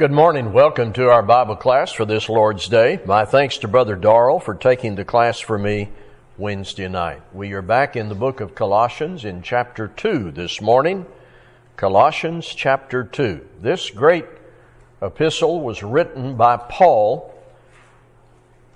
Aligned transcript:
Good 0.00 0.12
morning. 0.12 0.54
Welcome 0.54 0.94
to 0.94 1.10
our 1.10 1.22
Bible 1.22 1.56
class 1.56 1.92
for 1.92 2.06
this 2.06 2.30
Lord's 2.30 2.68
Day. 2.68 3.00
My 3.04 3.26
thanks 3.26 3.58
to 3.58 3.68
Brother 3.68 3.96
Darrell 3.96 4.40
for 4.40 4.54
taking 4.54 4.94
the 4.94 5.04
class 5.04 5.40
for 5.40 5.58
me 5.58 5.90
Wednesday 6.38 6.88
night. 6.88 7.20
We 7.34 7.52
are 7.52 7.60
back 7.60 7.96
in 7.96 8.08
the 8.08 8.14
book 8.14 8.40
of 8.40 8.54
Colossians 8.54 9.26
in 9.26 9.42
chapter 9.42 9.88
2 9.88 10.30
this 10.30 10.62
morning. 10.62 11.04
Colossians 11.76 12.46
chapter 12.46 13.04
2. 13.04 13.46
This 13.60 13.90
great 13.90 14.24
epistle 15.02 15.60
was 15.60 15.82
written 15.82 16.34
by 16.34 16.56
Paul. 16.56 17.34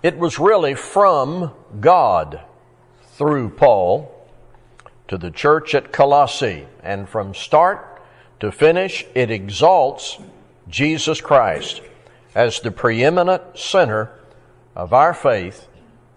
It 0.02 0.18
was 0.18 0.38
really 0.38 0.75
from 0.75 1.52
God 1.80 2.43
through 3.12 3.48
Paul 3.48 4.29
to 5.09 5.16
the 5.16 5.30
church 5.30 5.75
at 5.75 5.91
Colossae. 5.91 6.68
And 6.83 7.09
from 7.09 7.33
start 7.33 8.02
to 8.41 8.52
finish, 8.52 9.06
it 9.14 9.30
exalts 9.30 10.19
Jesus 10.68 11.20
Christ 11.20 11.82
as 12.34 12.60
the 12.60 12.70
preeminent 12.70 13.59
center 13.59 14.10
of 14.74 14.92
our 14.92 15.14
faith 15.14 15.68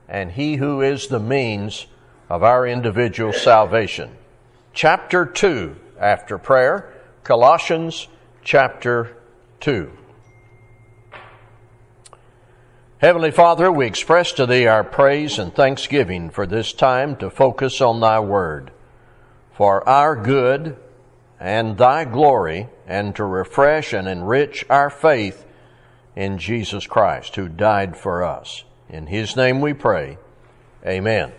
and 0.08 0.32
He 0.32 0.56
who 0.56 0.82
is 0.82 1.08
the 1.08 1.20
means 1.20 1.88
of 2.30 2.44
our 2.44 2.66
individual 2.66 3.34
salvation. 3.34 4.12
Chapter 4.74 5.26
2, 5.26 5.76
after 6.00 6.38
prayer, 6.38 6.94
Colossians 7.24 8.08
chapter 8.44 9.18
2. 9.60 9.92
Heavenly 13.00 13.32
Father, 13.32 13.72
we 13.72 13.86
express 13.86 14.32
to 14.34 14.46
Thee 14.46 14.66
our 14.66 14.84
praise 14.84 15.38
and 15.38 15.54
thanksgiving 15.54 16.30
for 16.30 16.48
this 16.48 16.74
time 16.74 17.16
to 17.18 17.30
focus 17.30 17.80
on 17.80 18.00
Thy 18.00 18.20
Word, 18.20 18.72
for 19.54 19.88
our 19.88 20.16
good 20.16 20.78
and 21.40 21.78
Thy 21.78 22.06
glory, 22.06 22.68
and 22.88 23.16
to 23.16 23.24
refresh 23.24 23.94
and 23.94 24.08
enrich 24.08 24.66
our 24.70 24.90
faith 24.90 25.46
in 26.16 26.38
Jesus 26.38 26.88
Christ, 26.88 27.36
who 27.36 27.48
died 27.48 27.96
for 27.96 28.24
us. 28.24 28.64
In 28.90 29.08
His 29.08 29.36
name 29.36 29.62
we 29.62 29.74
pray. 29.74 30.18
Amen. 30.86 31.32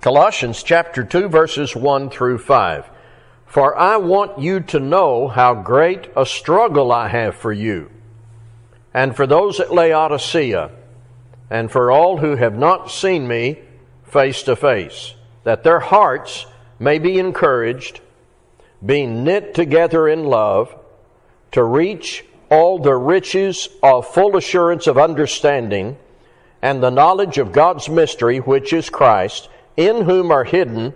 Colossians 0.00 0.62
chapter 0.62 1.04
2 1.04 1.28
verses 1.28 1.74
1 1.74 2.10
through 2.10 2.38
5. 2.38 2.90
For 3.46 3.78
I 3.78 3.98
want 3.98 4.40
you 4.40 4.60
to 4.60 4.80
know 4.80 5.28
how 5.28 5.54
great 5.54 6.08
a 6.16 6.26
struggle 6.26 6.90
I 6.90 7.08
have 7.08 7.36
for 7.36 7.52
you, 7.52 7.90
and 8.92 9.14
for 9.14 9.26
those 9.26 9.60
at 9.60 9.72
Laodicea, 9.72 10.72
and 11.50 11.70
for 11.70 11.90
all 11.92 12.18
who 12.18 12.34
have 12.34 12.58
not 12.58 12.90
seen 12.90 13.28
me 13.28 13.60
face 14.02 14.42
to 14.42 14.56
face, 14.56 15.14
that 15.44 15.62
their 15.62 15.80
hearts 15.80 16.46
may 16.80 16.98
be 16.98 17.18
encouraged, 17.18 18.00
being 18.84 19.24
knit 19.24 19.54
together 19.54 20.08
in 20.08 20.24
love, 20.24 20.74
to 21.52 21.62
reach 21.62 22.24
all 22.50 22.78
the 22.78 22.94
riches 22.94 23.68
of 23.82 24.06
full 24.06 24.36
assurance 24.36 24.86
of 24.86 24.98
understanding 24.98 25.96
and 26.60 26.82
the 26.82 26.90
knowledge 26.90 27.38
of 27.38 27.52
God's 27.52 27.88
mystery, 27.88 28.38
which 28.38 28.72
is 28.72 28.90
Christ, 28.90 29.48
in 29.76 30.02
whom 30.02 30.30
are 30.30 30.44
hidden 30.44 30.94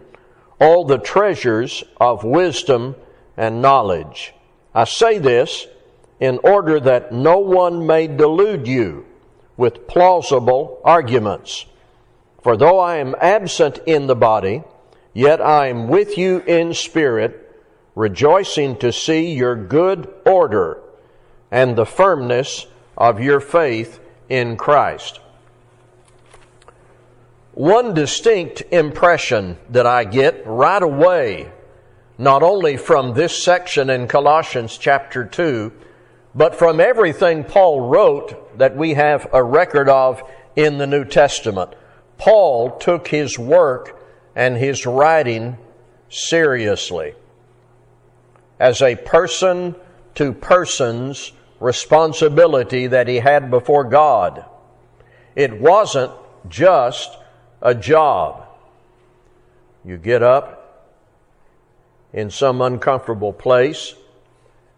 all 0.61 0.85
the 0.85 0.99
treasures 0.99 1.85
of 2.01 2.25
wisdom 2.25 2.97
and 3.37 3.63
knowledge. 3.63 4.35
I 4.75 4.85
say 4.85 5.19
this 5.19 5.67
in 6.21 6.39
order 6.43 6.81
that 6.81 7.13
no 7.13 7.39
one 7.39 7.87
may 7.87 8.09
delude 8.09 8.67
you 8.67 9.07
with 9.57 9.87
plausible 9.87 10.81
arguments. 10.85 11.67
For 12.43 12.57
though 12.57 12.79
I 12.79 12.97
am 12.97 13.15
absent 13.21 13.81
in 13.87 14.07
the 14.07 14.17
body, 14.17 14.63
yet 15.13 15.41
I 15.41 15.69
am 15.69 15.89
with 15.89 16.19
you 16.19 16.41
in 16.41 16.75
spirit, 16.75 17.48
rejoicing 17.99 18.77
to 18.77 18.93
see 18.93 19.35
your 19.35 19.57
good 19.57 20.09
order 20.25 20.81
and 21.51 21.75
the 21.75 21.85
firmness 21.85 22.65
of 22.97 23.19
your 23.19 23.41
faith 23.41 23.99
in 24.29 24.57
Christ. 24.57 25.19
One 27.55 27.95
distinct 27.95 28.63
impression 28.71 29.59
that 29.71 29.85
I 29.85 30.05
get 30.05 30.47
right 30.47 30.81
away, 30.81 31.51
not 32.17 32.45
only 32.45 32.77
from 32.77 33.15
this 33.15 33.43
section 33.43 33.91
in 33.91 34.07
Colossians 34.07 34.79
chapter 34.79 35.25
2, 35.25 35.73
but 36.37 36.55
from 36.55 36.79
everything 36.79 37.43
Paul 37.43 37.89
wrote 37.89 38.59
that 38.59 38.77
we 38.77 38.95
have 38.95 39.27
a 39.33 39.43
record 39.43 39.89
of 39.89 40.23
in 40.55 40.79
the 40.79 40.87
New 40.87 41.05
Testament. 41.05 41.75
Paul 42.17 42.79
took 42.79 43.09
his 43.09 43.37
work 43.37 44.01
and 44.37 44.57
his 44.57 44.87
writing 44.87 45.59
seriously 46.09 47.17
as 48.59 48.83
a 48.83 48.97
person 48.97 49.75
to 50.15 50.33
person's 50.33 51.33
responsibility 51.61 52.89
that 52.89 53.09
he 53.09 53.17
had 53.17 53.51
before 53.51 53.85
God. 53.85 54.45
It 55.35 55.61
wasn't 55.61 56.13
just 56.49 57.17
a 57.63 57.75
job. 57.75 58.47
You 59.85 59.97
get 59.97 60.23
up 60.23 60.95
in 62.13 62.31
some 62.31 62.61
uncomfortable 62.61 63.33
place, 63.33 63.95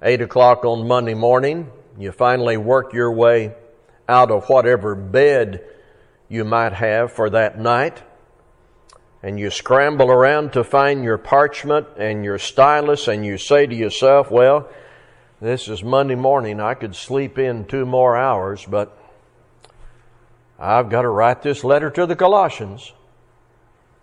8 0.02 0.22
o'clock 0.22 0.64
on 0.64 0.86
Monday 0.86 1.14
morning, 1.14 1.70
you 1.98 2.12
finally 2.12 2.56
work 2.56 2.92
your 2.92 3.12
way 3.12 3.54
out 4.08 4.30
of 4.30 4.48
whatever 4.48 4.94
bed 4.94 5.64
you 6.28 6.44
might 6.44 6.72
have 6.72 7.12
for 7.12 7.30
that 7.30 7.58
night 7.58 8.02
and 9.22 9.38
you 9.38 9.50
scramble 9.50 10.10
around 10.10 10.52
to 10.54 10.64
find 10.64 11.04
your 11.04 11.18
parchment 11.18 11.86
and 11.96 12.24
your 12.24 12.38
stylus, 12.38 13.08
and 13.08 13.24
you 13.24 13.36
say 13.36 13.66
to 13.66 13.74
yourself, 13.74 14.30
Well, 14.30 14.68
this 15.40 15.68
is 15.68 15.82
Monday 15.82 16.14
morning. 16.14 16.60
I 16.60 16.74
could 16.74 16.94
sleep 16.94 17.38
in 17.38 17.64
two 17.64 17.86
more 17.86 18.16
hours, 18.16 18.64
but 18.64 18.96
I've 20.58 20.90
got 20.90 21.02
to 21.02 21.08
write 21.08 21.42
this 21.42 21.64
letter 21.64 21.90
to 21.90 22.06
the 22.06 22.16
Colossians. 22.16 22.92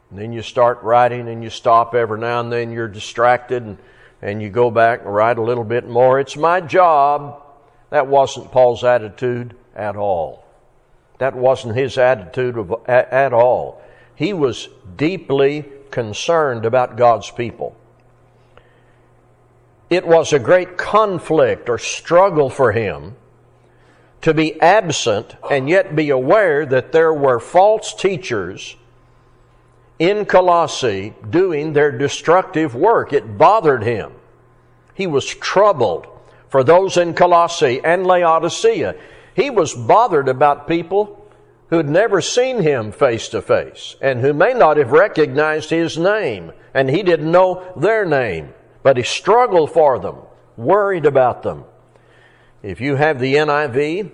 And 0.10 0.20
then 0.20 0.34
you 0.34 0.42
start 0.42 0.82
writing 0.82 1.28
and 1.28 1.44
you 1.44 1.50
stop 1.50 1.94
every 1.94 2.20
now 2.20 2.40
and 2.40 2.52
then. 2.52 2.72
You're 2.72 2.88
distracted 2.88 3.64
and, 3.64 3.78
and 4.22 4.42
you 4.42 4.50
go 4.50 4.72
back 4.72 5.02
and 5.02 5.14
write 5.14 5.38
a 5.38 5.42
little 5.42 5.64
bit 5.64 5.88
more. 5.88 6.20
It's 6.20 6.38
my 6.38 6.62
job. 6.62 7.44
That 7.90 8.08
wasn't 8.08 8.52
Paul's 8.52 8.84
attitude 8.84 9.56
at 9.76 9.96
all. 9.96 10.44
That 11.20 11.36
wasn't 11.36 11.76
his 11.76 11.98
attitude 11.98 12.58
of, 12.58 12.74
at, 12.88 13.12
at 13.12 13.34
all. 13.34 13.82
He 14.18 14.34
was 14.34 14.68
deeply 14.96 15.64
concerned 15.92 16.66
about 16.66 16.98
God's 16.98 17.30
people. 17.30 17.78
It 19.92 20.08
was 20.08 20.34
a 20.34 20.40
great 20.40 20.76
conflict 20.76 21.70
or 21.70 21.78
struggle 21.78 22.50
for 22.50 22.72
him 22.72 23.16
to 24.22 24.34
be 24.34 24.60
absent 24.60 25.36
and 25.52 25.70
yet 25.70 25.96
be 25.96 26.10
aware 26.10 26.66
that 26.66 26.92
there 26.92 27.14
were 27.14 27.40
false 27.40 27.94
teachers 27.94 28.76
in 30.00 30.26
Colossae 30.26 31.14
doing 31.30 31.74
their 31.74 31.92
destructive 31.92 32.74
work. 32.74 33.14
It 33.14 33.38
bothered 33.38 33.84
him. 33.84 34.14
He 34.96 35.06
was 35.06 35.28
troubled 35.28 36.08
for 36.50 36.64
those 36.64 36.98
in 36.98 37.14
Colossae 37.14 37.82
and 37.84 38.08
Laodicea. 38.08 38.96
He 39.36 39.52
was 39.52 39.76
bothered 39.76 40.28
about 40.28 40.68
people 40.68 41.17
who'd 41.70 41.90
never 41.90 42.22
seen 42.22 42.62
him 42.62 42.92
face 42.92 43.28
to 43.30 43.42
face 43.42 43.96
and 44.02 44.22
who 44.22 44.34
may 44.34 44.54
not 44.54 44.78
have 44.78 44.92
recognized 44.92 45.70
his 45.70 45.98
name 45.98 46.52
and 46.74 46.90
he 46.90 47.04
didn't 47.04 47.32
know 47.32 47.74
their 47.76 48.06
name, 48.06 48.54
but 48.84 48.98
he 48.98 49.04
struggled 49.04 49.72
for 49.72 50.00
them, 50.00 50.18
worried 50.56 51.06
about 51.06 51.44
them. 51.44 51.66
If 52.64 52.82
you 52.82 52.96
have 52.96 53.20
the 53.20 53.36
NIV, 53.36 54.12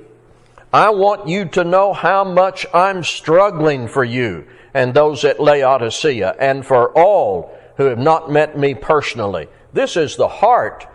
I 0.71 0.89
want 0.89 1.27
you 1.27 1.45
to 1.49 1.63
know 1.63 1.93
how 1.93 2.23
much 2.23 2.65
I'm 2.73 3.03
struggling 3.03 3.87
for 3.87 4.03
you 4.03 4.47
and 4.73 4.93
those 4.93 5.23
at 5.23 5.39
Laodicea 5.39 6.35
and 6.39 6.65
for 6.65 6.91
all 6.97 7.55
who 7.77 7.85
have 7.85 7.99
not 7.99 8.31
met 8.31 8.57
me 8.57 8.73
personally. 8.73 9.47
This 9.71 9.95
is 9.97 10.15
the 10.15 10.27
heart 10.27 10.87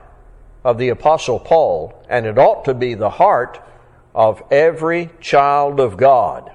of 0.65 0.79
the 0.79 0.89
Apostle 0.89 1.39
Paul, 1.39 2.05
and 2.09 2.27
it 2.27 2.39
ought 2.39 2.65
to 2.65 2.75
be 2.75 2.95
the 2.95 3.11
heart 3.11 3.61
of 4.19 4.43
every 4.51 5.09
child 5.21 5.79
of 5.79 5.97
God. 5.97 6.51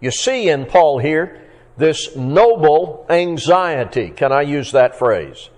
You 0.00 0.10
see 0.10 0.48
in 0.48 0.64
Paul 0.64 0.98
here 0.98 1.42
this 1.76 2.16
noble 2.16 3.04
anxiety. 3.10 4.08
Can 4.08 4.32
I 4.32 4.40
use 4.40 4.72
that 4.72 4.98
phrase? 4.98 5.50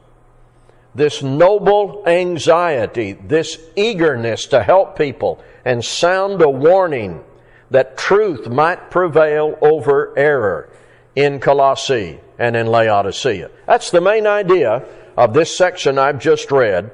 This 0.97 1.23
noble 1.23 2.03
anxiety, 2.05 3.13
this 3.13 3.61
eagerness 3.77 4.47
to 4.47 4.61
help 4.61 4.99
people 4.99 5.41
and 5.65 5.85
sound 5.85 6.43
a 6.43 6.51
warning 6.51 7.23
that 7.71 7.97
truth 7.97 8.49
might 8.49 8.91
prevail 8.91 9.57
over 9.63 10.13
error 10.19 10.69
in 11.15 11.39
Colossae 11.39 12.19
and 12.41 12.57
in 12.57 12.67
Laodicea. 12.67 13.51
That's 13.67 13.93
the 13.93 14.01
main 14.01 14.27
idea 14.27 14.85
of 15.17 15.33
this 15.33 15.57
section 15.57 15.97
I've 15.97 16.19
just 16.19 16.51
read, 16.51 16.91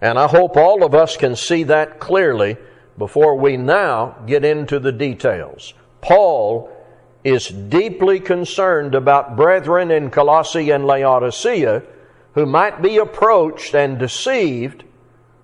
and 0.00 0.18
I 0.18 0.26
hope 0.26 0.56
all 0.56 0.82
of 0.82 0.96
us 0.96 1.16
can 1.16 1.36
see 1.36 1.62
that 1.64 2.00
clearly 2.00 2.56
before 2.98 3.36
we 3.36 3.56
now 3.56 4.16
get 4.26 4.44
into 4.44 4.78
the 4.78 4.92
details. 4.92 5.74
Paul 6.00 6.70
is 7.24 7.48
deeply 7.48 8.20
concerned 8.20 8.94
about 8.94 9.36
brethren 9.36 9.90
in 9.90 10.10
Colossae 10.10 10.70
and 10.70 10.86
Laodicea 10.86 11.82
who 12.36 12.46
might 12.46 12.82
be 12.82 12.98
approached 12.98 13.74
and 13.74 13.98
deceived 13.98 14.84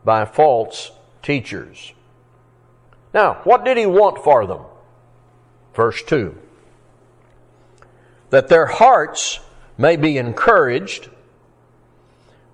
by 0.04 0.26
false 0.26 0.92
teachers. 1.22 1.92
Now, 3.14 3.40
what 3.44 3.64
did 3.64 3.78
he 3.78 3.86
want 3.86 4.22
for 4.22 4.46
them? 4.46 4.60
Verse 5.74 6.02
2 6.02 6.36
That 8.28 8.48
their 8.48 8.66
hearts 8.66 9.40
may 9.78 9.96
be 9.96 10.18
encouraged, 10.18 11.08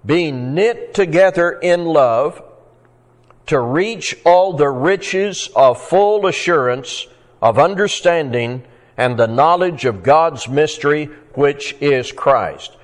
being 0.07 0.55
knit 0.55 0.95
together 0.95 1.51
in 1.51 1.85
love, 1.85 2.41
to 3.49 3.61
reach 3.61 4.15
all 4.25 4.53
the 4.53 4.69
riches 4.69 5.49
of 5.57 5.81
full 5.81 6.27
assurance 6.27 7.07
of 7.41 7.59
understanding 7.59 8.63
and 8.97 9.19
the 9.19 9.27
knowledge 9.27 9.85
of 9.85 10.03
God's 10.03 10.49
mystery, 10.49 11.07
which 11.35 11.75
is 11.81 12.13
Christ. 12.13 12.77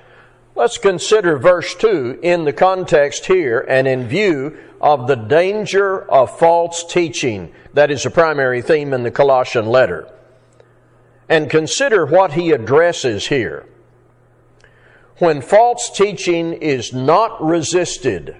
Let's 0.55 0.77
consider 0.77 1.37
verse 1.37 1.75
2 1.75 2.19
in 2.23 2.45
the 2.45 2.53
context 2.53 3.25
here 3.25 3.65
and 3.67 3.87
in 3.87 4.07
view 4.07 4.57
of 4.81 5.07
the 5.07 5.15
danger 5.15 6.01
of 6.09 6.37
false 6.39 6.83
teaching. 6.83 7.53
That 7.73 7.91
is 7.91 8.05
a 8.05 8.11
primary 8.11 8.61
theme 8.61 8.93
in 8.93 9.03
the 9.03 9.11
Colossian 9.11 9.67
letter. 9.67 10.09
And 11.27 11.49
consider 11.49 12.05
what 12.05 12.33
he 12.33 12.51
addresses 12.51 13.27
here. 13.27 13.67
When 15.17 15.41
false 15.41 15.89
teaching 15.89 16.53
is 16.53 16.93
not 16.93 17.43
resisted, 17.43 18.37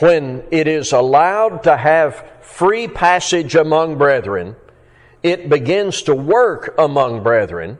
when 0.00 0.44
it 0.50 0.66
is 0.66 0.92
allowed 0.92 1.62
to 1.64 1.76
have 1.76 2.24
free 2.40 2.88
passage 2.88 3.54
among 3.54 3.98
brethren, 3.98 4.56
it 5.22 5.48
begins 5.48 6.02
to 6.02 6.14
work 6.14 6.74
among 6.78 7.22
brethren. 7.22 7.78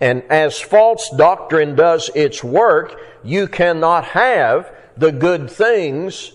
And 0.00 0.22
as 0.24 0.58
false 0.58 1.10
doctrine 1.16 1.74
does 1.74 2.10
its 2.14 2.42
work, 2.44 3.00
you 3.24 3.48
cannot 3.48 4.04
have 4.06 4.70
the 4.96 5.12
good 5.12 5.50
things 5.50 6.32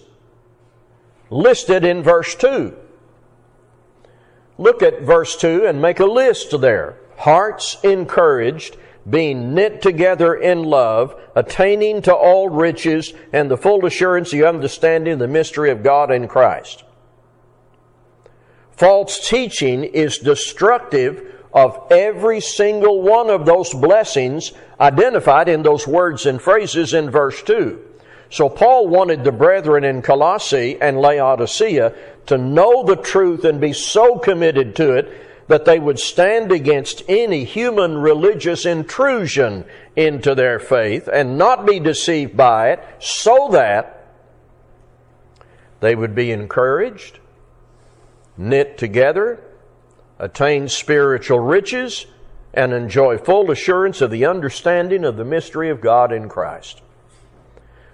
listed 1.29 1.83
in 1.83 2.03
verse 2.03 2.35
2. 2.35 2.77
Look 4.57 4.83
at 4.83 5.01
verse 5.01 5.35
2 5.37 5.65
and 5.65 5.81
make 5.81 5.99
a 5.99 6.05
list 6.05 6.59
there. 6.61 6.97
Hearts 7.17 7.77
encouraged, 7.83 8.77
being 9.09 9.53
knit 9.53 9.81
together 9.81 10.33
in 10.33 10.63
love, 10.63 11.19
attaining 11.35 12.01
to 12.03 12.13
all 12.13 12.49
riches 12.49 13.13
and 13.31 13.51
the 13.51 13.57
full 13.57 13.85
assurance, 13.85 14.31
the 14.31 14.45
understanding, 14.45 15.17
the 15.17 15.27
mystery 15.27 15.69
of 15.71 15.83
God 15.83 16.11
in 16.11 16.27
Christ. 16.27 16.83
False 18.71 19.27
teaching 19.27 19.83
is 19.83 20.17
destructive 20.17 21.33
of 21.53 21.91
every 21.91 22.39
single 22.39 23.01
one 23.01 23.29
of 23.29 23.45
those 23.45 23.73
blessings 23.73 24.53
identified 24.79 25.47
in 25.47 25.61
those 25.61 25.87
words 25.87 26.25
and 26.25 26.41
phrases 26.41 26.93
in 26.93 27.09
verse 27.09 27.43
2. 27.43 27.79
So 28.29 28.49
Paul 28.49 28.87
wanted 28.87 29.23
the 29.23 29.31
brethren 29.31 29.83
in 29.83 30.01
Colossae 30.01 30.81
and 30.81 30.99
Laodicea 30.99 31.93
to 32.25 32.37
know 32.37 32.83
the 32.83 32.95
truth 32.95 33.45
and 33.45 33.61
be 33.61 33.73
so 33.73 34.17
committed 34.17 34.75
to 34.77 34.93
it 34.93 35.11
that 35.47 35.65
they 35.65 35.79
would 35.79 35.99
stand 35.99 36.51
against 36.51 37.03
any 37.07 37.43
human 37.43 37.97
religious 37.97 38.65
intrusion 38.65 39.65
into 39.95 40.33
their 40.35 40.59
faith 40.59 41.09
and 41.11 41.37
not 41.37 41.65
be 41.65 41.79
deceived 41.79 42.35
by 42.37 42.71
it 42.71 42.83
so 42.99 43.49
that 43.51 44.07
they 45.81 45.95
would 45.95 46.15
be 46.15 46.31
encouraged, 46.31 47.19
knit 48.37 48.77
together, 48.77 49.43
attain 50.17 50.69
spiritual 50.69 51.39
riches, 51.39 52.05
and 52.53 52.71
enjoy 52.71 53.17
full 53.17 53.51
assurance 53.51 53.99
of 53.99 54.11
the 54.11 54.25
understanding 54.25 55.03
of 55.03 55.17
the 55.17 55.25
mystery 55.25 55.69
of 55.69 55.81
God 55.81 56.11
in 56.11 56.29
Christ. 56.29 56.81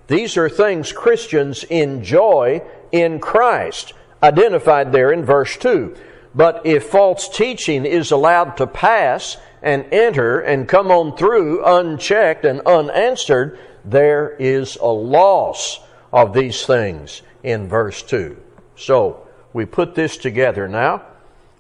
These 0.08 0.38
are 0.38 0.50
things 0.50 0.92
Christians 0.92 1.64
enjoy 1.66 2.62
in 2.92 3.20
Christ, 3.20 3.94
identified 4.22 4.92
there 4.92 5.12
in 5.12 5.24
verse 5.24 5.56
2. 5.58 5.96
But 6.36 6.66
if 6.66 6.90
false 6.90 7.28
teaching 7.28 7.86
is 7.86 8.12
allowed 8.12 8.58
to 8.58 8.68
pass 8.68 9.38
and 9.62 9.86
enter 9.92 10.40
and 10.40 10.68
come 10.68 10.92
on 10.92 11.18
through 11.18 11.66
unchecked 11.66 12.46
and 12.46 12.62
unanswered, 12.62 13.60
there 13.84 14.36
is 14.40 14.78
a 14.78 14.88
loss 14.88 15.80
of 16.14 16.34
these 16.34 16.66
things 16.66 17.22
in 17.44 17.68
verse 17.68 18.04
2. 18.04 18.38
So, 18.76 19.28
we 19.54 19.66
put 19.66 19.96
this 19.96 20.18
together 20.18 20.68
now. 20.68 21.04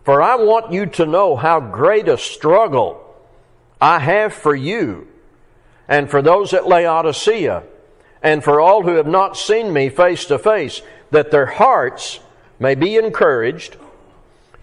For 0.04 0.22
I 0.22 0.36
want 0.36 0.72
you 0.72 0.86
to 0.86 1.06
know 1.06 1.36
how 1.36 1.60
great 1.60 2.08
a 2.08 2.18
struggle 2.18 3.04
I 3.82 4.00
have 4.00 4.34
for 4.34 4.56
you 4.56 5.08
and 5.88 6.10
for 6.10 6.22
those 6.22 6.54
at 6.54 6.68
Laodicea 6.68 7.64
and 8.22 8.44
for 8.44 8.62
all 8.62 8.84
who 8.84 8.96
have 8.96 9.08
not 9.08 9.38
seen 9.38 9.72
me 9.74 9.90
face 9.90 10.26
to 10.26 10.38
face, 10.38 10.82
that 11.12 11.32
their 11.32 11.46
hearts 11.46 12.20
may 12.60 12.76
be 12.76 12.96
encouraged, 12.98 13.78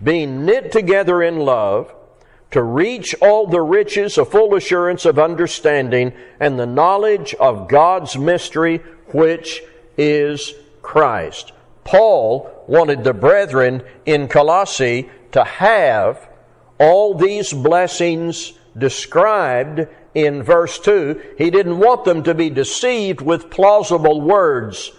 being 0.03 0.45
knit 0.45 0.73
together 0.73 1.23
in 1.23 1.39
love, 1.39 1.95
to 2.51 2.63
reach 2.63 3.15
all 3.21 3.47
the 3.47 3.61
riches 3.61 4.17
of 4.19 4.31
full 4.31 4.55
assurance 4.55 5.05
of 5.05 5.19
understanding 5.19 6.13
and 6.39 6.59
the 6.59 6.67
knowledge 6.67 7.35
of 7.35 7.69
God's 7.69 8.17
mystery, 8.17 8.79
which 9.09 9.63
is 9.99 10.55
Christ. 10.81 11.53
Paul 11.85 12.51
wanted 12.67 13.05
the 13.05 13.15
brethren 13.15 13.83
in 14.05 14.29
Colossae 14.29 15.11
to 15.33 15.45
have 15.45 16.29
all 16.79 17.15
these 17.15 17.53
blessings 17.53 18.53
described 18.77 19.87
in 20.15 20.43
verse 20.43 20.79
2. 20.79 21.35
He 21.39 21.51
didn't 21.51 21.79
want 21.79 22.05
them 22.05 22.23
to 22.25 22.35
be 22.35 22.51
deceived 22.51 23.21
with 23.21 23.51
plausible 23.51 24.21
words. 24.21 24.93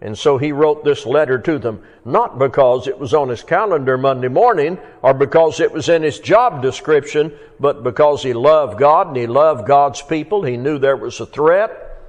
And 0.00 0.18
so 0.18 0.36
he 0.36 0.52
wrote 0.52 0.84
this 0.84 1.06
letter 1.06 1.38
to 1.38 1.58
them, 1.58 1.82
not 2.04 2.38
because 2.38 2.86
it 2.86 2.98
was 2.98 3.14
on 3.14 3.28
his 3.28 3.42
calendar 3.42 3.96
Monday 3.96 4.28
morning 4.28 4.78
or 5.02 5.14
because 5.14 5.60
it 5.60 5.72
was 5.72 5.88
in 5.88 6.02
his 6.02 6.18
job 6.18 6.60
description, 6.60 7.32
but 7.58 7.82
because 7.82 8.22
he 8.22 8.34
loved 8.34 8.78
God 8.78 9.08
and 9.08 9.16
he 9.16 9.26
loved 9.26 9.66
God's 9.66 10.02
people. 10.02 10.42
He 10.42 10.56
knew 10.56 10.78
there 10.78 10.96
was 10.96 11.20
a 11.20 11.26
threat. 11.26 12.02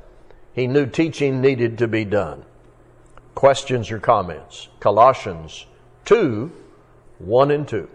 He 0.54 0.68
knew 0.68 0.86
teaching 0.86 1.42
needed 1.42 1.78
to 1.78 1.88
be 1.88 2.04
done. 2.06 2.44
Questions 3.34 3.92
or 3.92 4.00
comments? 4.00 4.68
Colossians 4.80 5.66
2 6.06 6.52
1 7.20 7.52
and 7.52 7.68
2. 7.68 7.90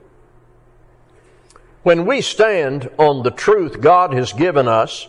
When 1.83 2.07
we 2.07 2.21
stand 2.21 2.91
on 2.99 3.23
the 3.23 3.31
truth 3.31 3.81
God 3.81 4.13
has 4.13 4.33
given 4.33 4.69
us, 4.69 5.09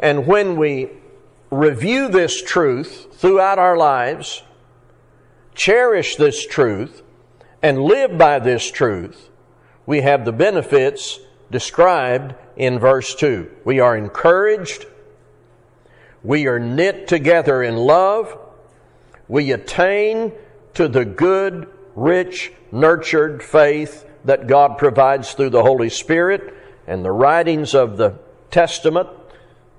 and 0.00 0.26
when 0.26 0.56
we 0.56 0.90
review 1.50 2.08
this 2.08 2.42
truth 2.42 3.08
throughout 3.14 3.58
our 3.58 3.76
lives, 3.76 4.42
cherish 5.54 6.16
this 6.16 6.46
truth, 6.46 7.02
and 7.62 7.82
live 7.82 8.16
by 8.16 8.38
this 8.38 8.70
truth, 8.70 9.30
we 9.86 10.02
have 10.02 10.24
the 10.24 10.32
benefits 10.32 11.18
described 11.50 12.34
in 12.56 12.78
verse 12.78 13.14
2. 13.14 13.50
We 13.64 13.80
are 13.80 13.96
encouraged, 13.96 14.86
we 16.22 16.46
are 16.46 16.58
knit 16.58 17.08
together 17.08 17.62
in 17.62 17.76
love, 17.76 18.38
we 19.28 19.52
attain 19.52 20.32
to 20.74 20.88
the 20.88 21.04
good, 21.04 21.68
rich, 21.94 22.52
nurtured 22.70 23.42
faith 23.42 24.04
that 24.24 24.46
God 24.46 24.78
provides 24.78 25.32
through 25.32 25.50
the 25.50 25.62
Holy 25.62 25.88
Spirit 25.88 26.54
and 26.86 27.04
the 27.04 27.12
writings 27.12 27.74
of 27.74 27.96
the 27.96 28.18
Testament 28.50 29.08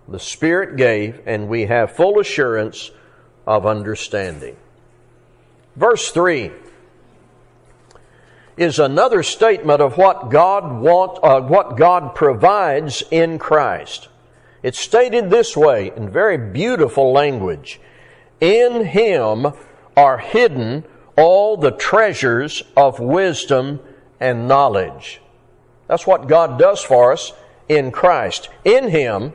the 0.09 0.19
Spirit 0.19 0.75
gave, 0.75 1.21
and 1.25 1.47
we 1.47 1.65
have 1.65 1.95
full 1.95 2.19
assurance 2.19 2.91
of 3.45 3.65
understanding. 3.65 4.57
Verse 5.75 6.11
3 6.11 6.51
is 8.57 8.77
another 8.77 9.23
statement 9.23 9.81
of 9.81 9.97
what 9.97 10.29
God 10.29 10.81
want, 10.81 11.19
uh, 11.23 11.39
what 11.41 11.77
God 11.77 12.13
provides 12.13 13.03
in 13.09 13.39
Christ. 13.39 14.09
It's 14.61 14.79
stated 14.79 15.29
this 15.29 15.55
way 15.55 15.93
in 15.95 16.09
very 16.09 16.37
beautiful 16.37 17.13
language. 17.13 17.79
In 18.41 18.85
him 18.85 19.47
are 19.95 20.17
hidden 20.17 20.83
all 21.17 21.55
the 21.55 21.71
treasures 21.71 22.63
of 22.75 22.99
wisdom 22.99 23.79
and 24.19 24.47
knowledge. 24.47 25.21
That's 25.87 26.05
what 26.05 26.27
God 26.27 26.59
does 26.59 26.81
for 26.81 27.13
us 27.13 27.31
in 27.69 27.91
Christ. 27.91 28.49
In 28.65 28.89
him 28.89 29.33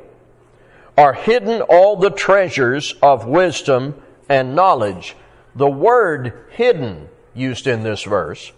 are 0.96 1.14
hidden 1.14 1.60
all 1.62 1.96
the 1.96 2.10
treasures 2.10 2.94
of 3.02 3.26
wisdom 3.26 4.00
and 4.28 4.54
knowledge. 4.54 5.16
The 5.54 5.68
word 5.68 6.46
hidden 6.50 7.08
used 7.34 7.66
in 7.66 7.82
this 7.82 8.04
verse 8.04 8.52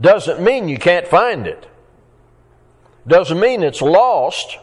doesn't 0.00 0.40
mean 0.40 0.68
you 0.68 0.78
can't 0.78 1.06
find 1.06 1.46
it. 1.46 1.66
Doesn't 3.06 3.38
mean 3.38 3.62
it's 3.62 3.82
lost. 3.82 4.58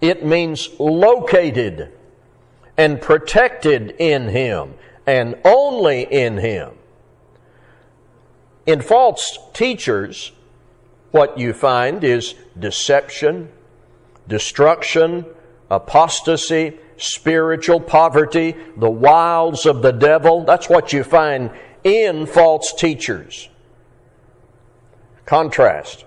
It 0.00 0.24
means 0.24 0.68
located 0.78 1.92
and 2.76 3.00
protected 3.00 3.96
in 3.98 4.28
Him 4.28 4.74
and 5.06 5.36
only 5.44 6.02
in 6.02 6.38
Him. 6.38 6.72
In 8.66 8.80
false 8.82 9.38
teachers, 9.54 10.32
what 11.10 11.38
you 11.38 11.52
find 11.52 12.04
is 12.04 12.34
deception, 12.58 13.50
destruction, 14.28 15.24
apostasy, 15.70 16.78
spiritual 16.96 17.80
poverty, 17.80 18.56
the 18.76 18.90
wiles 18.90 19.66
of 19.66 19.82
the 19.82 19.92
devil. 19.92 20.44
That's 20.44 20.68
what 20.68 20.92
you 20.92 21.04
find 21.04 21.50
in 21.84 22.26
false 22.26 22.72
teachers. 22.72 23.48
Contrast. 25.24 26.04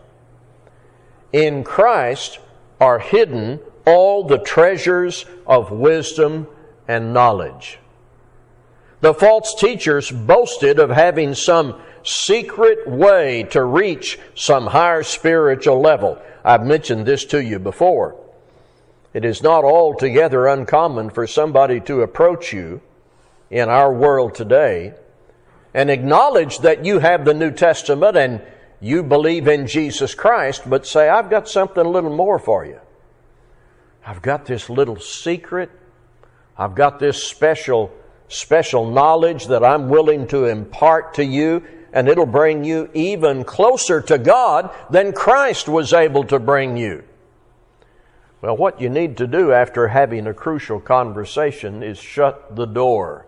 In 1.32 1.64
Christ 1.64 2.40
are 2.80 3.00
hidden 3.00 3.60
all 3.86 4.24
the 4.24 4.40
treasures 4.40 5.26
of 5.48 5.72
wisdom 5.72 6.48
and 6.88 7.14
knowledge. 7.14 7.80
The 9.02 9.14
false 9.14 9.56
teachers 9.56 10.12
boasted 10.12 10.78
of 10.78 10.90
having 10.92 11.34
some 11.34 11.80
secret 12.04 12.88
way 12.88 13.44
to 13.52 13.64
reach 13.64 14.20
some 14.36 14.68
higher 14.68 15.04
spiritual 15.04 15.82
level. 15.82 16.22
I've 16.44 16.66
mentioned 16.66 17.06
this 17.06 17.26
to 17.26 17.44
you 17.44 17.58
before. 17.58 18.21
It 19.14 19.26
is 19.26 19.44
not 19.44 19.64
altogether 19.64 20.48
uncommon 20.48 21.10
for 21.10 21.28
somebody 21.28 21.80
to 21.82 22.02
approach 22.02 22.54
you 22.54 22.82
in 23.50 23.68
our 23.68 23.94
world 23.94 24.36
today 24.36 24.94
and 25.74 25.90
acknowledge 25.90 26.60
that 26.60 26.86
you 26.86 27.00
have 27.00 27.26
the 27.26 27.34
New 27.34 27.52
Testament 27.52 28.16
and 28.16 28.42
you 28.80 29.04
believe 29.04 29.48
in 29.48 29.68
Jesus 29.68 30.16
Christ, 30.16 30.64
but 30.70 30.88
say, 30.88 31.08
I've 31.08 31.30
got 31.30 31.48
something 31.48 31.86
a 31.86 31.90
little 31.90 32.16
more 32.16 32.40
for 32.40 32.66
you. 32.66 32.80
I've 34.06 34.22
got 34.22 34.46
this 34.46 34.70
little 34.70 35.00
secret. 35.00 35.70
I've 36.58 36.74
got 36.74 37.00
this 37.00 37.24
special, 37.24 37.92
special 38.28 38.90
knowledge 38.90 39.48
that 39.48 39.64
I'm 39.64 39.90
willing 39.90 40.28
to 40.28 40.46
impart 40.46 41.14
to 41.16 41.26
you, 41.26 41.64
and 41.94 42.10
it'll 42.10 42.26
bring 42.26 42.64
you 42.64 42.90
even 42.94 43.44
closer 43.44 44.02
to 44.02 44.18
God 44.18 44.74
than 44.90 45.14
Christ 45.14 45.68
was 45.68 45.94
able 45.94 46.24
to 46.26 46.40
bring 46.40 46.76
you. 46.78 47.04
Well, 48.42 48.58
what 48.58 48.82
you 48.82 48.90
need 48.90 49.18
to 49.18 49.28
do 49.28 49.52
after 49.52 49.88
having 49.88 50.26
a 50.26 50.34
crucial 50.34 50.80
conversation 50.80 51.84
is 51.84 52.00
shut 52.00 52.56
the 52.56 52.66
door 52.66 53.28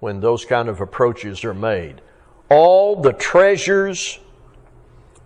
when 0.00 0.20
those 0.20 0.44
kind 0.44 0.68
of 0.68 0.80
approaches 0.80 1.42
are 1.42 1.54
made. 1.54 2.02
All 2.50 3.00
the 3.00 3.14
treasures 3.14 4.18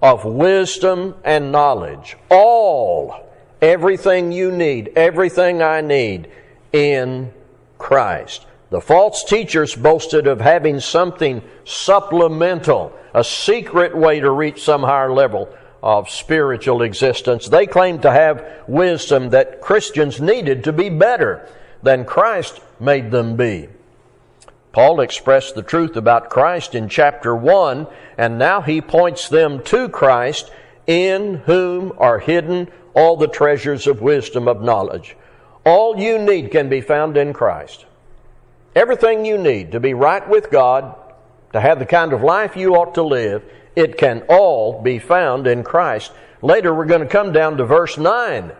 of 0.00 0.24
wisdom 0.24 1.16
and 1.24 1.50
knowledge, 1.50 2.16
all, 2.30 3.28
everything 3.60 4.30
you 4.30 4.52
need, 4.52 4.92
everything 4.94 5.60
I 5.60 5.80
need 5.80 6.28
in 6.72 7.32
Christ. 7.78 8.46
The 8.70 8.80
false 8.80 9.24
teachers 9.24 9.74
boasted 9.74 10.28
of 10.28 10.40
having 10.40 10.78
something 10.78 11.42
supplemental, 11.64 12.92
a 13.12 13.24
secret 13.24 13.96
way 13.96 14.20
to 14.20 14.30
reach 14.30 14.62
some 14.62 14.82
higher 14.82 15.12
level 15.12 15.48
of 15.82 16.10
spiritual 16.10 16.82
existence. 16.82 17.48
They 17.48 17.66
claimed 17.66 18.02
to 18.02 18.10
have 18.10 18.44
wisdom 18.66 19.30
that 19.30 19.60
Christians 19.60 20.20
needed 20.20 20.64
to 20.64 20.72
be 20.72 20.88
better 20.88 21.48
than 21.82 22.04
Christ 22.04 22.60
made 22.80 23.10
them 23.10 23.36
be. 23.36 23.68
Paul 24.72 25.00
expressed 25.00 25.54
the 25.54 25.62
truth 25.62 25.96
about 25.96 26.28
Christ 26.28 26.74
in 26.74 26.88
chapter 26.88 27.34
1, 27.34 27.86
and 28.18 28.38
now 28.38 28.60
he 28.60 28.80
points 28.80 29.28
them 29.28 29.62
to 29.64 29.88
Christ, 29.88 30.50
in 30.86 31.36
whom 31.46 31.92
are 31.96 32.18
hidden 32.18 32.68
all 32.92 33.16
the 33.16 33.28
treasures 33.28 33.86
of 33.86 34.02
wisdom 34.02 34.48
of 34.48 34.62
knowledge. 34.62 35.16
All 35.64 35.98
you 35.98 36.18
need 36.18 36.50
can 36.50 36.68
be 36.68 36.80
found 36.80 37.16
in 37.16 37.32
Christ. 37.32 37.86
Everything 38.74 39.24
you 39.24 39.38
need 39.38 39.72
to 39.72 39.80
be 39.80 39.94
right 39.94 40.28
with 40.28 40.50
God, 40.50 40.94
to 41.52 41.60
have 41.60 41.78
the 41.78 41.86
kind 41.86 42.12
of 42.12 42.22
life 42.22 42.56
you 42.56 42.74
ought 42.74 42.94
to 42.94 43.02
live, 43.02 43.42
it 43.76 43.98
can 43.98 44.24
all 44.28 44.82
be 44.82 44.98
found 44.98 45.46
in 45.46 45.62
Christ. 45.62 46.10
Later, 46.42 46.74
we're 46.74 46.86
going 46.86 47.02
to 47.02 47.06
come 47.06 47.32
down 47.32 47.58
to 47.58 47.64
verse 47.64 47.98
9. 47.98 48.52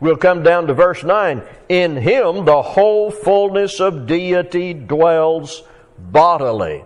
We'll 0.00 0.16
come 0.16 0.42
down 0.42 0.66
to 0.66 0.74
verse 0.74 1.02
9. 1.02 1.42
In 1.68 1.96
him 1.96 2.44
the 2.44 2.62
whole 2.62 3.10
fullness 3.10 3.80
of 3.80 4.06
deity 4.06 4.74
dwells 4.74 5.62
bodily. 5.98 6.84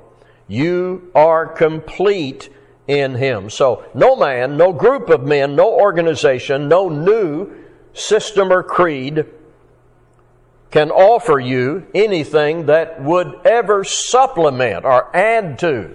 You 0.48 1.10
are 1.14 1.46
complete 1.46 2.50
in 2.86 3.14
him. 3.14 3.48
So, 3.48 3.84
no 3.94 4.16
man, 4.16 4.56
no 4.56 4.72
group 4.72 5.08
of 5.08 5.22
men, 5.22 5.56
no 5.56 5.72
organization, 5.72 6.68
no 6.68 6.88
new 6.88 7.54
system 7.94 8.52
or 8.52 8.62
creed 8.62 9.26
can 10.70 10.90
offer 10.90 11.38
you 11.38 11.86
anything 11.94 12.66
that 12.66 13.02
would 13.02 13.38
ever 13.44 13.84
supplement 13.84 14.86
or 14.86 15.14
add 15.14 15.58
to 15.58 15.94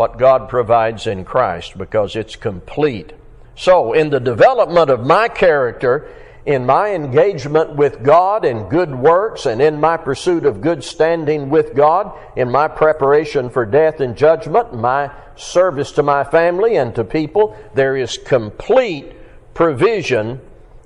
what 0.00 0.16
God 0.16 0.48
provides 0.48 1.06
in 1.06 1.26
Christ 1.26 1.76
because 1.76 2.16
it's 2.16 2.34
complete. 2.34 3.12
So, 3.54 3.92
in 3.92 4.08
the 4.08 4.18
development 4.18 4.88
of 4.88 5.04
my 5.04 5.28
character, 5.28 6.10
in 6.46 6.64
my 6.64 6.94
engagement 6.94 7.76
with 7.76 8.02
God 8.02 8.46
in 8.46 8.70
good 8.70 8.94
works, 8.94 9.44
and 9.44 9.60
in 9.60 9.78
my 9.78 9.98
pursuit 9.98 10.46
of 10.46 10.62
good 10.62 10.82
standing 10.82 11.50
with 11.50 11.74
God, 11.74 12.18
in 12.34 12.50
my 12.50 12.66
preparation 12.66 13.50
for 13.50 13.66
death 13.66 14.00
and 14.00 14.16
judgment, 14.16 14.74
my 14.74 15.10
service 15.36 15.92
to 15.92 16.02
my 16.02 16.24
family 16.24 16.76
and 16.76 16.94
to 16.94 17.04
people, 17.04 17.54
there 17.74 17.94
is 17.94 18.16
complete 18.16 19.12
provision 19.52 20.40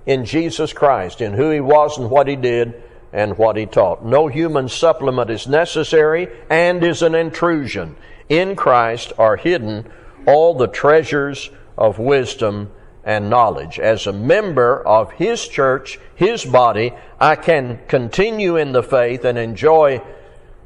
in 0.06 0.24
Jesus 0.24 0.72
Christ, 0.72 1.20
in 1.20 1.34
who 1.34 1.50
He 1.50 1.60
was 1.60 1.98
and 1.98 2.10
what 2.10 2.26
He 2.26 2.34
did 2.34 2.82
and 3.12 3.38
what 3.38 3.56
He 3.56 3.66
taught. 3.66 4.04
No 4.04 4.26
human 4.26 4.68
supplement 4.68 5.30
is 5.30 5.46
necessary 5.46 6.26
and 6.50 6.82
is 6.82 7.00
an 7.02 7.14
intrusion 7.14 7.94
in 8.28 8.56
Christ 8.56 9.12
are 9.18 9.36
hidden 9.36 9.90
all 10.26 10.54
the 10.54 10.68
treasures 10.68 11.50
of 11.76 11.98
wisdom 11.98 12.70
and 13.04 13.28
knowledge. 13.28 13.78
As 13.78 14.06
a 14.06 14.12
member 14.12 14.80
of 14.86 15.12
His 15.12 15.46
church, 15.46 15.98
His 16.14 16.44
body, 16.44 16.94
I 17.20 17.36
can 17.36 17.80
continue 17.88 18.56
in 18.56 18.72
the 18.72 18.82
faith 18.82 19.24
and 19.24 19.36
enjoy 19.36 20.00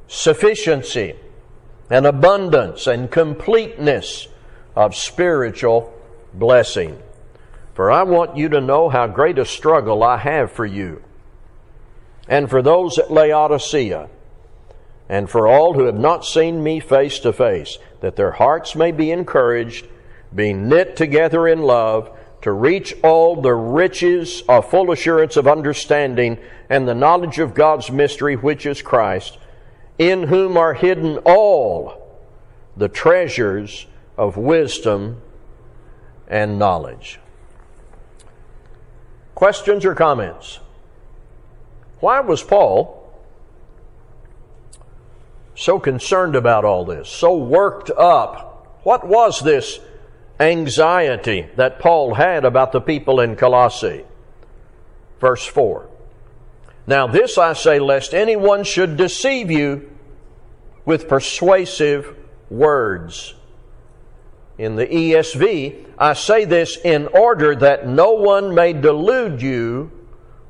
sufficiency 0.07 1.17
and 1.91 2.07
abundance 2.07 2.87
and 2.87 3.11
completeness 3.11 4.29
of 4.77 4.95
spiritual 4.95 5.93
blessing. 6.33 7.03
For 7.75 7.91
I 7.91 8.05
want 8.05 8.37
you 8.37 8.49
to 8.51 8.61
know 8.61 8.89
how 8.89 9.07
great 9.07 9.39
a 9.39 9.45
struggle 9.45 10.03
I 10.03 10.19
have 10.19 10.53
for 10.53 10.67
you 10.67 11.03
and 12.29 12.51
for 12.51 12.61
those 12.61 12.99
at 12.99 13.11
Laodicea 13.11 14.09
and 15.09 15.31
for 15.31 15.47
all 15.47 15.75
who 15.75 15.85
have 15.85 15.99
not 15.99 16.25
seen 16.25 16.63
me 16.63 16.81
face 16.81 17.19
to 17.21 17.33
face, 17.33 17.79
that 18.01 18.17
their 18.17 18.33
hearts 18.33 18.77
may 18.77 18.93
be 18.93 19.11
encouraged, 19.11 19.87
being 20.35 20.69
knit 20.69 20.97
together 20.97 21.49
in 21.49 21.63
love, 21.63 22.11
to 22.43 22.53
reach 22.53 22.95
all 23.03 23.41
the 23.41 23.55
riches 23.55 24.43
of 24.49 24.71
full 24.71 24.93
assurance 24.93 25.37
of 25.37 25.49
understanding 25.49 26.39
and 26.71 26.87
the 26.87 26.95
knowledge 26.95 27.39
of 27.39 27.55
God's 27.55 27.91
mystery, 27.91 28.37
which 28.37 28.67
is 28.67 28.83
Christ, 28.83 29.39
in 29.99 30.25
whom 30.25 30.57
are 30.57 30.75
hidden 30.75 31.19
all 31.25 32.21
the 32.77 32.89
treasures 32.89 33.87
of 34.17 34.37
wisdom 34.37 35.21
and 36.29 36.59
knowledge. 36.59 37.19
Questions 39.35 39.85
or 39.85 39.95
comments? 39.95 40.61
Why 42.01 42.21
was 42.21 42.43
Paul 42.43 42.98
so 45.59 45.81
concerned 45.81 46.37
about 46.37 46.65
all 46.65 46.85
this, 46.85 47.09
so 47.09 47.37
worked 47.37 47.91
up. 47.91 48.79
What 48.85 49.07
was 49.07 49.41
this 49.41 49.81
anxiety 50.39 51.49
that 51.57 51.81
Paul 51.81 52.15
had 52.15 52.45
about 52.45 52.71
the 52.71 52.81
people 52.81 53.19
in 53.19 53.35
Colossae? 53.35 54.05
Verse 55.21 55.45
4. 55.45 55.89
Now, 56.87 57.09
this 57.09 57.37
I 57.39 57.55
say, 57.55 57.81
lest 57.81 58.15
anyone 58.15 58.63
should 58.63 58.97
deceive 58.97 59.51
you 59.51 59.91
with 60.85 61.09
persuasive 61.09 62.15
words. 62.49 63.35
In 64.59 64.77
the 64.77 64.87
ESV, 64.87 65.87
I 65.99 66.13
say 66.13 66.45
this 66.45 66.79
in 66.85 67.09
order 67.09 67.57
that 67.57 67.87
no 67.89 68.13
one 68.13 68.55
may 68.55 68.75
delude 68.75 69.43
you 69.43 69.91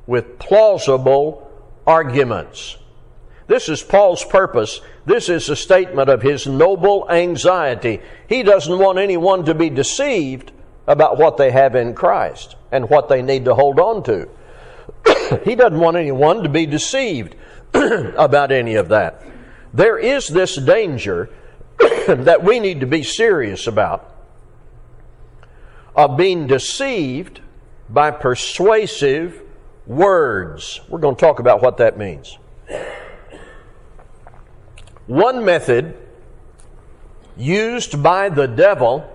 with 0.05 0.37
plausible 0.37 1.51
arguments. 1.87 2.77
This 3.49 3.67
is 3.67 3.81
Paul's 3.81 4.23
purpose. 4.23 4.79
This 5.07 5.27
is 5.27 5.49
a 5.49 5.55
statement 5.55 6.07
of 6.07 6.21
his 6.21 6.45
noble 6.45 7.09
anxiety. 7.09 7.99
He 8.27 8.43
doesn't 8.43 8.77
want 8.77 8.99
anyone 8.99 9.43
to 9.45 9.55
be 9.55 9.71
deceived 9.71 10.51
about 10.85 11.17
what 11.17 11.37
they 11.37 11.49
have 11.49 11.73
in 11.73 11.95
Christ 11.95 12.55
and 12.71 12.91
what 12.91 13.09
they 13.09 13.23
need 13.23 13.45
to 13.45 13.55
hold 13.55 13.79
on 13.79 14.03
to. 14.03 14.29
he 15.45 15.55
doesn't 15.55 15.79
want 15.79 15.97
anyone 15.97 16.43
to 16.43 16.49
be 16.49 16.67
deceived 16.67 17.35
about 17.73 18.51
any 18.51 18.75
of 18.75 18.89
that. 18.89 19.23
There 19.73 19.97
is 19.97 20.27
this 20.27 20.55
danger 20.55 21.31
that 22.07 22.43
we 22.43 22.59
need 22.59 22.81
to 22.81 22.85
be 22.85 23.01
serious 23.01 23.65
about 23.65 24.15
of 25.95 26.17
being 26.17 26.45
deceived 26.45 27.41
by 27.89 28.11
persuasive 28.11 29.41
words. 29.87 30.81
We're 30.87 30.99
going 30.99 31.15
to 31.15 31.19
talk 31.19 31.39
about 31.39 31.63
what 31.63 31.77
that 31.77 31.97
means. 31.97 32.37
One 35.09 35.43
method 35.43 35.97
used 37.35 38.03
by 38.03 38.29
the 38.29 38.45
devil 38.45 39.11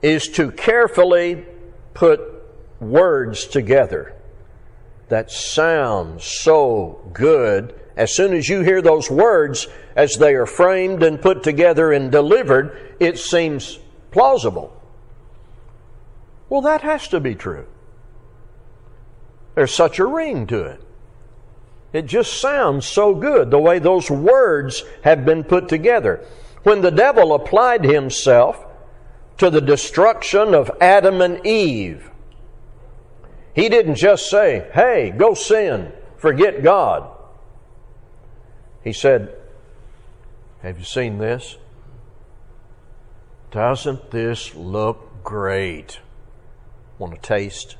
is 0.00 0.28
to 0.28 0.50
carefully 0.50 1.44
put 1.92 2.22
words 2.80 3.46
together 3.46 4.14
that 5.10 5.30
sound 5.30 6.22
so 6.22 7.10
good. 7.12 7.78
As 7.94 8.16
soon 8.16 8.32
as 8.32 8.48
you 8.48 8.62
hear 8.62 8.80
those 8.80 9.10
words, 9.10 9.68
as 9.94 10.14
they 10.14 10.36
are 10.36 10.46
framed 10.46 11.02
and 11.02 11.20
put 11.20 11.42
together 11.42 11.92
and 11.92 12.10
delivered, 12.10 12.96
it 12.98 13.18
seems 13.18 13.78
plausible. 14.10 14.74
Well, 16.48 16.62
that 16.62 16.80
has 16.80 17.08
to 17.08 17.20
be 17.20 17.34
true. 17.34 17.66
There's 19.54 19.74
such 19.74 19.98
a 19.98 20.06
ring 20.06 20.46
to 20.46 20.62
it. 20.62 20.80
It 21.92 22.06
just 22.06 22.40
sounds 22.40 22.86
so 22.86 23.14
good 23.14 23.50
the 23.50 23.58
way 23.58 23.78
those 23.78 24.10
words 24.10 24.82
have 25.02 25.24
been 25.24 25.44
put 25.44 25.68
together. 25.68 26.24
When 26.62 26.80
the 26.80 26.90
devil 26.90 27.34
applied 27.34 27.84
himself 27.84 28.64
to 29.38 29.50
the 29.50 29.60
destruction 29.60 30.54
of 30.54 30.70
Adam 30.80 31.20
and 31.20 31.44
Eve, 31.46 32.10
he 33.54 33.68
didn't 33.68 33.96
just 33.96 34.30
say, 34.30 34.70
Hey, 34.72 35.10
go 35.10 35.34
sin, 35.34 35.92
forget 36.16 36.62
God. 36.62 37.10
He 38.82 38.92
said, 38.92 39.34
Have 40.62 40.78
you 40.78 40.84
seen 40.84 41.18
this? 41.18 41.58
Doesn't 43.50 44.10
this 44.10 44.54
look 44.54 45.22
great? 45.22 46.00
Want 46.98 47.14
to 47.14 47.20
taste? 47.20 47.76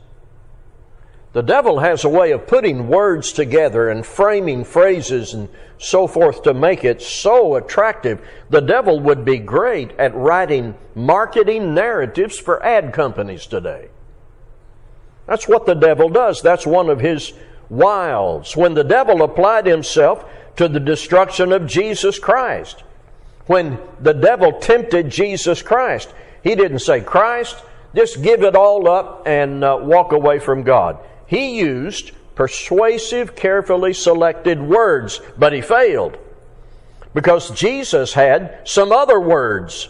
The 1.33 1.43
devil 1.43 1.79
has 1.79 2.05
a 2.05 2.11
way 2.11 2.33
of 2.33 2.47
putting 2.47 2.89
words 2.89 3.33
together 3.33 3.89
and 3.89 4.05
framing 4.05 4.65
phrases 4.65 5.33
and 5.33 5.49
so 5.79 6.07
forth 6.07 6.43
to 6.43 6.53
make 6.53 6.85
it 6.85 7.01
so 7.01 7.55
attractive. 7.55 8.21
The 8.51 8.61
devil 8.61 9.01
would 9.01 9.25
be 9.25 9.39
great 9.39 9.93
at 9.93 10.15
writing 10.15 10.75
marketing 10.95 11.75
narratives 11.75 12.39
for 12.39 12.63
ad 12.63 12.93
companies 12.93 13.47
today. 13.47 13.89
That's 15.27 15.49
what 15.49 15.65
the 15.65 15.75
devil 15.75 16.11
does. 16.11 16.43
That's 16.43 16.67
one 16.67 16.91
of 16.91 17.01
his 17.01 17.33
wiles. 17.71 18.55
When 18.55 18.75
the 18.75 18.85
devil 18.85 19.23
applied 19.23 19.65
himself 19.65 20.29
to 20.57 20.69
the 20.69 20.81
destruction 20.81 21.53
of 21.53 21.67
Jesus 21.67 22.19
Christ, 22.19 22.85
when 23.47 23.79
the 24.01 24.13
devil 24.13 24.53
tempted 24.61 25.09
Jesus 25.09 25.63
Christ, 25.63 26.13
he 26.45 26.55
didn't 26.55 26.81
say, 26.81 27.01
Christ, 27.01 27.57
just 27.95 28.23
give 28.23 28.43
it 28.43 28.55
all 28.55 28.87
up 28.87 29.27
and 29.27 29.65
uh, 29.65 29.79
walk 29.81 30.13
away 30.13 30.39
from 30.39 30.63
God. 30.63 30.99
He 31.33 31.61
used 31.61 32.13
persuasive, 32.35 33.35
carefully 33.35 33.95
selected 33.95 34.61
words, 34.61 35.23
but 35.39 35.55
he 35.55 35.63
failed 35.63 36.19
because 37.15 37.51
Jesus 37.53 38.13
had 38.13 38.59
some 38.65 38.93
other 38.93 39.19
words. 39.19 39.89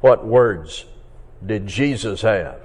What 0.00 0.24
words 0.24 0.86
did 1.44 1.66
Jesus 1.66 2.22
have? 2.22 2.60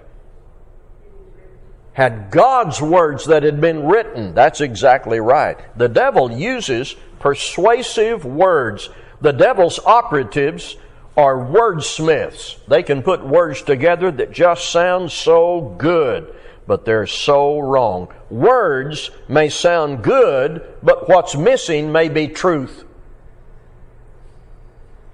Had 1.91 2.31
God's 2.31 2.81
words 2.81 3.25
that 3.25 3.43
had 3.43 3.59
been 3.59 3.85
written. 3.85 4.33
That's 4.33 4.61
exactly 4.61 5.19
right. 5.19 5.59
The 5.77 5.89
devil 5.89 6.31
uses 6.31 6.95
persuasive 7.19 8.23
words. 8.23 8.87
The 9.19 9.33
devil's 9.33 9.77
operatives 9.79 10.77
are 11.17 11.35
wordsmiths. 11.35 12.65
They 12.69 12.81
can 12.81 13.03
put 13.03 13.27
words 13.27 13.61
together 13.61 14.09
that 14.09 14.31
just 14.31 14.69
sound 14.69 15.11
so 15.11 15.75
good 15.77 16.33
but 16.67 16.83
they're 16.83 17.07
so 17.07 17.59
wrong. 17.59 18.09
Words 18.29 19.09
may 19.27 19.49
sound 19.49 20.03
good, 20.03 20.61
but 20.83 21.07
what's 21.07 21.35
missing 21.35 21.91
may 21.91 22.09
be 22.09 22.27
truth. 22.27 22.83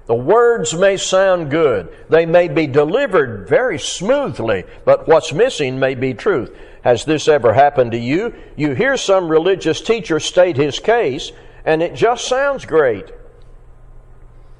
The 0.07 0.15
words 0.15 0.73
may 0.73 0.97
sound 0.97 1.49
good. 1.49 1.95
They 2.09 2.25
may 2.25 2.49
be 2.49 2.67
delivered 2.67 3.47
very 3.47 3.79
smoothly, 3.79 4.65
but 4.83 5.07
what's 5.07 5.31
missing 5.31 5.79
may 5.79 5.95
be 5.95 6.13
truth. 6.13 6.53
Has 6.83 7.05
this 7.05 7.29
ever 7.29 7.53
happened 7.53 7.93
to 7.93 7.97
you? 7.97 8.33
You 8.57 8.73
hear 8.73 8.97
some 8.97 9.29
religious 9.29 9.79
teacher 9.79 10.19
state 10.19 10.57
his 10.57 10.79
case, 10.79 11.31
and 11.63 11.81
it 11.81 11.93
just 11.93 12.27
sounds 12.27 12.65
great. 12.65 13.05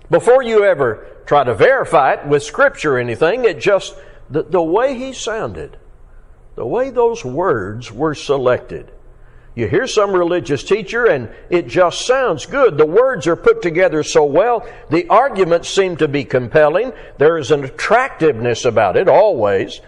Before 0.10 0.42
you 0.42 0.64
ever 0.64 1.08
try 1.26 1.44
to 1.44 1.56
verify 1.56 2.14
it 2.14 2.28
with 2.28 2.44
scripture 2.44 2.96
or 2.96 3.00
anything, 3.00 3.44
it 3.44 3.60
just, 3.60 3.96
the, 4.30 4.44
the 4.44 4.62
way 4.62 4.96
he 4.96 5.12
sounded 5.12 5.78
the 6.56 6.66
way 6.66 6.90
those 6.90 7.26
words 7.26 7.92
were 7.92 8.16
selected. 8.16 8.92
You 9.56 9.68
hear 9.68 9.86
some 9.86 10.12
religious 10.12 10.64
teacher 10.64 11.06
and 11.06 11.30
it 11.50 11.68
just 11.68 12.08
sounds 12.08 12.46
good. 12.46 12.78
The 12.78 12.86
words 12.86 13.28
are 13.28 13.36
put 13.36 13.62
together 13.62 14.02
so 14.02 14.26
well. 14.26 14.68
The 14.90 15.08
arguments 15.10 15.70
seem 15.70 15.98
to 15.98 16.08
be 16.08 16.26
compelling. 16.26 16.92
There 17.20 17.38
is 17.38 17.52
an 17.52 17.64
attractiveness 17.64 18.66
about 18.66 18.98
it 18.98 19.08
always. 19.08 19.82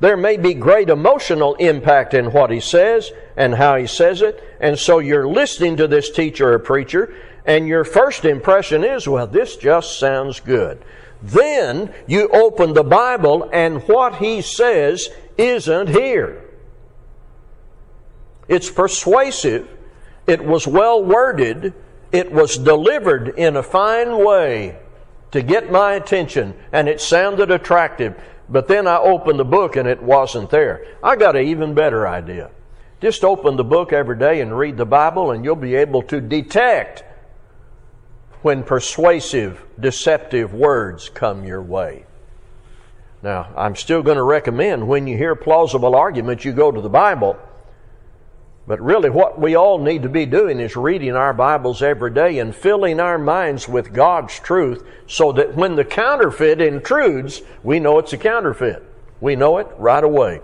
There 0.00 0.16
may 0.16 0.36
be 0.36 0.54
great 0.54 0.90
emotional 0.90 1.54
impact 1.54 2.14
in 2.14 2.32
what 2.32 2.50
he 2.50 2.58
says 2.58 3.12
and 3.36 3.54
how 3.54 3.76
he 3.76 3.86
says 3.86 4.22
it. 4.22 4.42
And 4.60 4.76
so 4.76 4.98
you're 4.98 5.28
listening 5.28 5.76
to 5.76 5.86
this 5.86 6.10
teacher 6.10 6.52
or 6.52 6.58
preacher 6.58 7.14
and 7.44 7.66
your 7.66 7.84
first 7.84 8.24
impression 8.24 8.84
is, 8.84 9.08
well, 9.08 9.26
this 9.26 9.56
just 9.56 9.98
sounds 9.98 10.40
good. 10.40 10.84
Then 11.22 11.94
you 12.06 12.28
open 12.28 12.74
the 12.74 12.82
Bible 12.82 13.48
and 13.52 13.82
what 13.84 14.16
he 14.16 14.42
says 14.42 15.08
isn't 15.38 15.88
here. 15.88 16.42
It's 18.48 18.70
persuasive. 18.70 19.68
It 20.26 20.44
was 20.44 20.66
well 20.66 21.02
worded. 21.02 21.74
It 22.10 22.32
was 22.32 22.58
delivered 22.58 23.28
in 23.38 23.56
a 23.56 23.62
fine 23.62 24.24
way 24.24 24.78
to 25.30 25.42
get 25.42 25.72
my 25.72 25.94
attention, 25.94 26.54
and 26.72 26.88
it 26.88 27.00
sounded 27.00 27.50
attractive. 27.50 28.20
But 28.48 28.68
then 28.68 28.86
I 28.86 28.98
opened 28.98 29.38
the 29.38 29.44
book 29.44 29.76
and 29.76 29.88
it 29.88 30.02
wasn't 30.02 30.50
there. 30.50 30.84
I 31.02 31.16
got 31.16 31.36
an 31.36 31.46
even 31.46 31.72
better 31.72 32.06
idea. 32.06 32.50
Just 33.00 33.24
open 33.24 33.56
the 33.56 33.64
book 33.64 33.92
every 33.92 34.18
day 34.18 34.40
and 34.42 34.56
read 34.56 34.76
the 34.76 34.84
Bible, 34.84 35.30
and 35.30 35.44
you'll 35.44 35.56
be 35.56 35.74
able 35.74 36.02
to 36.02 36.20
detect 36.20 37.04
when 38.42 38.62
persuasive, 38.62 39.64
deceptive 39.78 40.52
words 40.52 41.08
come 41.08 41.44
your 41.44 41.62
way. 41.62 42.04
Now, 43.22 43.48
I'm 43.56 43.76
still 43.76 44.02
going 44.02 44.16
to 44.16 44.22
recommend 44.22 44.88
when 44.88 45.06
you 45.06 45.16
hear 45.16 45.36
plausible 45.36 45.94
arguments, 45.94 46.44
you 46.44 46.52
go 46.52 46.72
to 46.72 46.80
the 46.80 46.88
Bible. 46.88 47.38
But 48.66 48.80
really, 48.80 49.10
what 49.10 49.40
we 49.40 49.56
all 49.56 49.78
need 49.78 50.02
to 50.02 50.08
be 50.08 50.26
doing 50.26 50.60
is 50.60 50.76
reading 50.76 51.14
our 51.14 51.32
Bibles 51.32 51.82
every 51.82 52.12
day 52.12 52.38
and 52.38 52.54
filling 52.54 53.00
our 53.00 53.18
minds 53.18 53.68
with 53.68 53.92
God's 53.92 54.38
truth 54.38 54.86
so 55.06 55.32
that 55.32 55.54
when 55.54 55.74
the 55.74 55.84
counterfeit 55.84 56.60
intrudes, 56.60 57.42
we 57.62 57.80
know 57.80 57.98
it's 57.98 58.12
a 58.12 58.18
counterfeit. 58.18 58.82
We 59.20 59.36
know 59.36 59.58
it 59.58 59.68
right 59.78 60.02
away. 60.02 60.40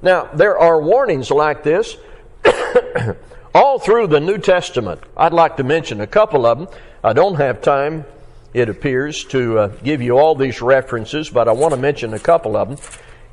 Now, 0.00 0.30
there 0.34 0.58
are 0.58 0.80
warnings 0.80 1.30
like 1.30 1.62
this 1.62 1.96
all 3.54 3.78
through 3.78 4.06
the 4.06 4.20
New 4.20 4.38
Testament. 4.38 5.00
I'd 5.16 5.32
like 5.32 5.56
to 5.56 5.64
mention 5.64 6.00
a 6.00 6.06
couple 6.06 6.46
of 6.46 6.58
them. 6.58 6.68
I 7.02 7.12
don't 7.12 7.36
have 7.36 7.62
time 7.62 8.04
it 8.54 8.68
appears, 8.68 9.24
to 9.24 9.58
uh, 9.58 9.66
give 9.82 10.00
you 10.00 10.18
all 10.18 10.34
these 10.34 10.62
references, 10.62 11.30
but 11.30 11.48
I 11.48 11.52
want 11.52 11.74
to 11.74 11.80
mention 11.80 12.14
a 12.14 12.18
couple 12.18 12.56
of 12.56 12.68
them. 12.68 12.78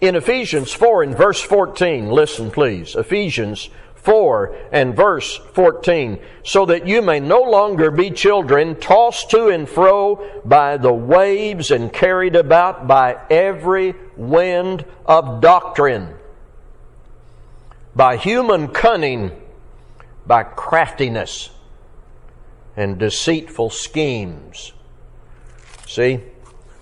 In 0.02 0.16
Ephesians 0.16 0.74
4 0.74 1.04
and 1.04 1.18
verse 1.18 1.42
14, 1.42 2.10
listen 2.10 2.52
please. 2.52 2.96
Ephesians 2.96 3.70
4 3.96 4.56
and 4.72 4.96
verse 4.96 5.38
14, 5.54 6.20
so 6.44 6.66
that 6.66 6.86
you 6.86 7.02
may 7.02 7.20
no 7.20 7.42
longer 7.42 7.90
be 7.92 8.12
children 8.12 8.76
tossed 8.76 9.32
to 9.32 9.48
and 9.48 9.68
fro 9.68 10.42
by 10.44 10.78
the 10.78 10.94
waves 10.94 11.72
and 11.72 11.92
carried 11.92 12.36
about 12.36 12.88
by 12.88 13.18
every 13.30 13.96
wind 14.16 14.86
of 15.06 15.42
doctrine, 15.42 16.14
by 17.96 18.18
human 18.18 18.68
cunning, 18.68 19.32
by 20.28 20.44
craftiness 20.44 21.50
and 22.76 22.98
deceitful 22.98 23.70
schemes 23.70 24.74
See, 25.88 26.20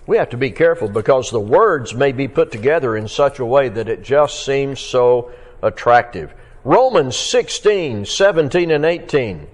we 0.07 0.17
have 0.17 0.29
to 0.29 0.37
be 0.37 0.51
careful 0.51 0.89
because 0.89 1.29
the 1.29 1.39
words 1.39 1.93
may 1.93 2.11
be 2.11 2.27
put 2.27 2.51
together 2.51 2.95
in 2.95 3.07
such 3.07 3.39
a 3.39 3.45
way 3.45 3.69
that 3.69 3.89
it 3.89 4.03
just 4.03 4.45
seems 4.45 4.79
so 4.79 5.31
attractive. 5.61 6.33
Romans 6.63 7.15
16, 7.15 8.05
17, 8.05 8.71
and 8.71 8.85
18. 8.85 9.47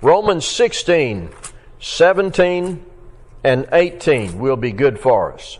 Romans 0.00 0.46
16, 0.46 1.30
17, 1.80 2.84
and 3.44 3.68
18 3.72 4.38
will 4.38 4.56
be 4.56 4.72
good 4.72 4.98
for 4.98 5.32
us. 5.32 5.58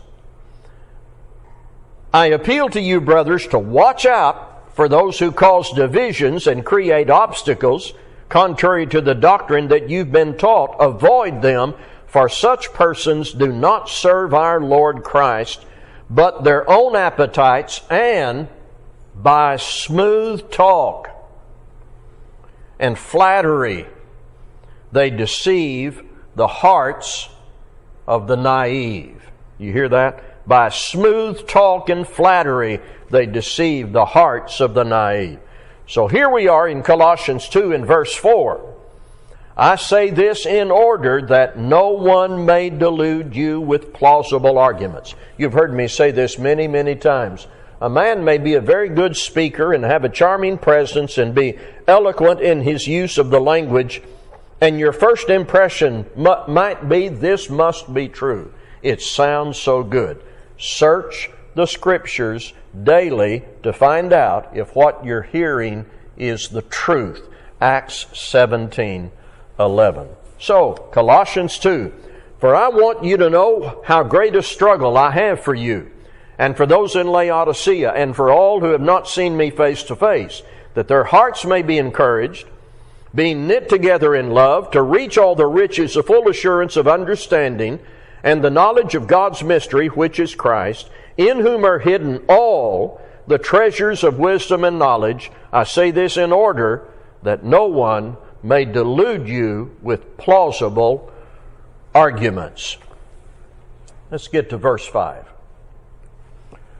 I 2.13 2.27
appeal 2.27 2.69
to 2.69 2.81
you, 2.81 3.01
brothers, 3.01 3.47
to 3.47 3.59
watch 3.59 4.05
out 4.05 4.75
for 4.75 4.87
those 4.87 5.19
who 5.19 5.31
cause 5.31 5.71
divisions 5.73 6.47
and 6.47 6.65
create 6.65 7.09
obstacles 7.09 7.93
contrary 8.33 8.87
to 8.87 8.99
the 8.99 9.13
doctrine 9.13 9.67
that 9.67 9.91
you've 9.91 10.11
been 10.11 10.35
taught. 10.35 10.75
Avoid 10.79 11.43
them 11.43 11.75
for 12.07 12.27
such 12.27 12.73
persons 12.73 13.31
do 13.31 13.51
not 13.51 13.87
serve 13.87 14.33
our 14.33 14.59
Lord 14.59 15.03
Christ, 15.03 15.63
but 16.09 16.43
their 16.43 16.67
own 16.67 16.95
appetites, 16.95 17.81
and 17.91 18.47
by 19.13 19.57
smooth 19.57 20.49
talk 20.49 21.09
and 22.79 22.97
flattery, 22.97 23.85
they 24.91 25.11
deceive 25.11 26.01
the 26.35 26.47
hearts 26.47 27.29
of 28.07 28.25
the 28.25 28.35
naive. 28.35 29.29
You 29.59 29.71
hear 29.71 29.89
that? 29.89 30.47
By 30.47 30.69
smooth 30.69 31.47
talk 31.47 31.87
and 31.87 32.07
flattery, 32.07 32.79
they 33.11 33.27
deceive 33.27 33.91
the 33.91 34.05
hearts 34.05 34.59
of 34.59 34.73
the 34.73 34.83
naive. 34.83 35.39
So 35.87 36.07
here 36.07 36.29
we 36.29 36.47
are 36.47 36.67
in 36.67 36.81
Colossians 36.81 37.49
2 37.49 37.73
in 37.73 37.85
verse 37.85 38.13
4. 38.15 38.73
I 39.55 39.75
say 39.75 40.09
this 40.09 40.45
in 40.45 40.71
order 40.71 41.21
that 41.27 41.57
no 41.57 41.89
one 41.89 42.45
may 42.45 42.69
delude 42.69 43.35
you 43.35 43.61
with 43.61 43.93
plausible 43.93 44.57
arguments. 44.57 45.13
You've 45.37 45.53
heard 45.53 45.73
me 45.73 45.87
say 45.87 46.11
this 46.11 46.39
many, 46.39 46.67
many 46.67 46.95
times. 46.95 47.47
A 47.79 47.89
man 47.89 48.23
may 48.23 48.37
be 48.37 48.53
a 48.53 48.61
very 48.61 48.89
good 48.89 49.15
speaker 49.17 49.73
and 49.73 49.83
have 49.83 50.05
a 50.05 50.09
charming 50.09 50.57
presence 50.57 51.17
and 51.17 51.35
be 51.35 51.59
eloquent 51.85 52.39
in 52.39 52.61
his 52.61 52.87
use 52.87 53.17
of 53.17 53.29
the 53.29 53.41
language, 53.41 54.01
and 54.61 54.79
your 54.79 54.93
first 54.93 55.29
impression 55.29 56.05
might 56.15 56.87
be 56.87 57.09
this 57.09 57.49
must 57.49 57.93
be 57.93 58.07
true. 58.07 58.53
It 58.81 59.01
sounds 59.01 59.59
so 59.59 59.83
good. 59.83 60.23
Search 60.57 61.29
the 61.55 61.65
scriptures 61.65 62.53
daily 62.83 63.43
to 63.63 63.73
find 63.73 64.13
out 64.13 64.55
if 64.55 64.75
what 64.75 65.05
you're 65.05 65.21
hearing 65.21 65.85
is 66.17 66.49
the 66.49 66.61
truth. 66.63 67.27
Acts 67.61 68.07
17 68.13 69.11
11. 69.59 70.07
So, 70.39 70.73
Colossians 70.91 71.57
2. 71.59 71.93
For 72.39 72.55
I 72.55 72.67
want 72.67 73.05
you 73.05 73.15
to 73.17 73.29
know 73.29 73.81
how 73.85 74.03
great 74.03 74.35
a 74.35 74.43
struggle 74.43 74.97
I 74.97 75.11
have 75.11 75.39
for 75.39 75.55
you, 75.55 75.89
and 76.37 76.57
for 76.57 76.65
those 76.65 76.95
in 76.95 77.07
Laodicea, 77.07 77.93
and 77.93 78.13
for 78.13 78.29
all 78.29 78.59
who 78.59 78.71
have 78.71 78.81
not 78.81 79.07
seen 79.07 79.37
me 79.37 79.49
face 79.49 79.83
to 79.83 79.95
face, 79.95 80.41
that 80.73 80.89
their 80.89 81.05
hearts 81.05 81.45
may 81.45 81.61
be 81.61 81.77
encouraged, 81.77 82.45
being 83.15 83.47
knit 83.47 83.69
together 83.69 84.13
in 84.13 84.31
love, 84.31 84.71
to 84.71 84.81
reach 84.81 85.17
all 85.17 85.35
the 85.35 85.47
riches 85.47 85.95
of 85.95 86.07
full 86.07 86.27
assurance 86.27 86.75
of 86.75 86.87
understanding, 86.87 87.79
and 88.23 88.43
the 88.43 88.49
knowledge 88.49 88.95
of 88.95 89.07
God's 89.07 89.41
mystery, 89.41 89.87
which 89.87 90.19
is 90.19 90.35
Christ, 90.35 90.89
in 91.17 91.39
whom 91.39 91.65
are 91.65 91.79
hidden 91.79 92.23
all 92.27 93.01
the 93.27 93.37
treasures 93.37 94.03
of 94.03 94.19
wisdom 94.19 94.63
and 94.63 94.77
knowledge. 94.77 95.31
I 95.51 95.63
say 95.63 95.91
this 95.91 96.17
in 96.17 96.31
order 96.31 96.87
that 97.21 97.43
no 97.43 97.67
one 97.67 98.17
may 98.41 98.65
delude 98.65 99.27
you 99.27 99.75
with 99.81 100.17
plausible 100.17 101.11
arguments. 101.95 102.77
Let's 104.11 104.27
get 104.27 104.49
to 104.49 104.57
verse 104.57 104.85
5. 104.85 105.25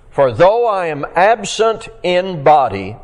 For 0.09 0.31
though 0.31 0.67
I 0.67 0.87
am 0.87 1.05
absent 1.15 1.87
in 2.03 2.43
body, 2.43 2.97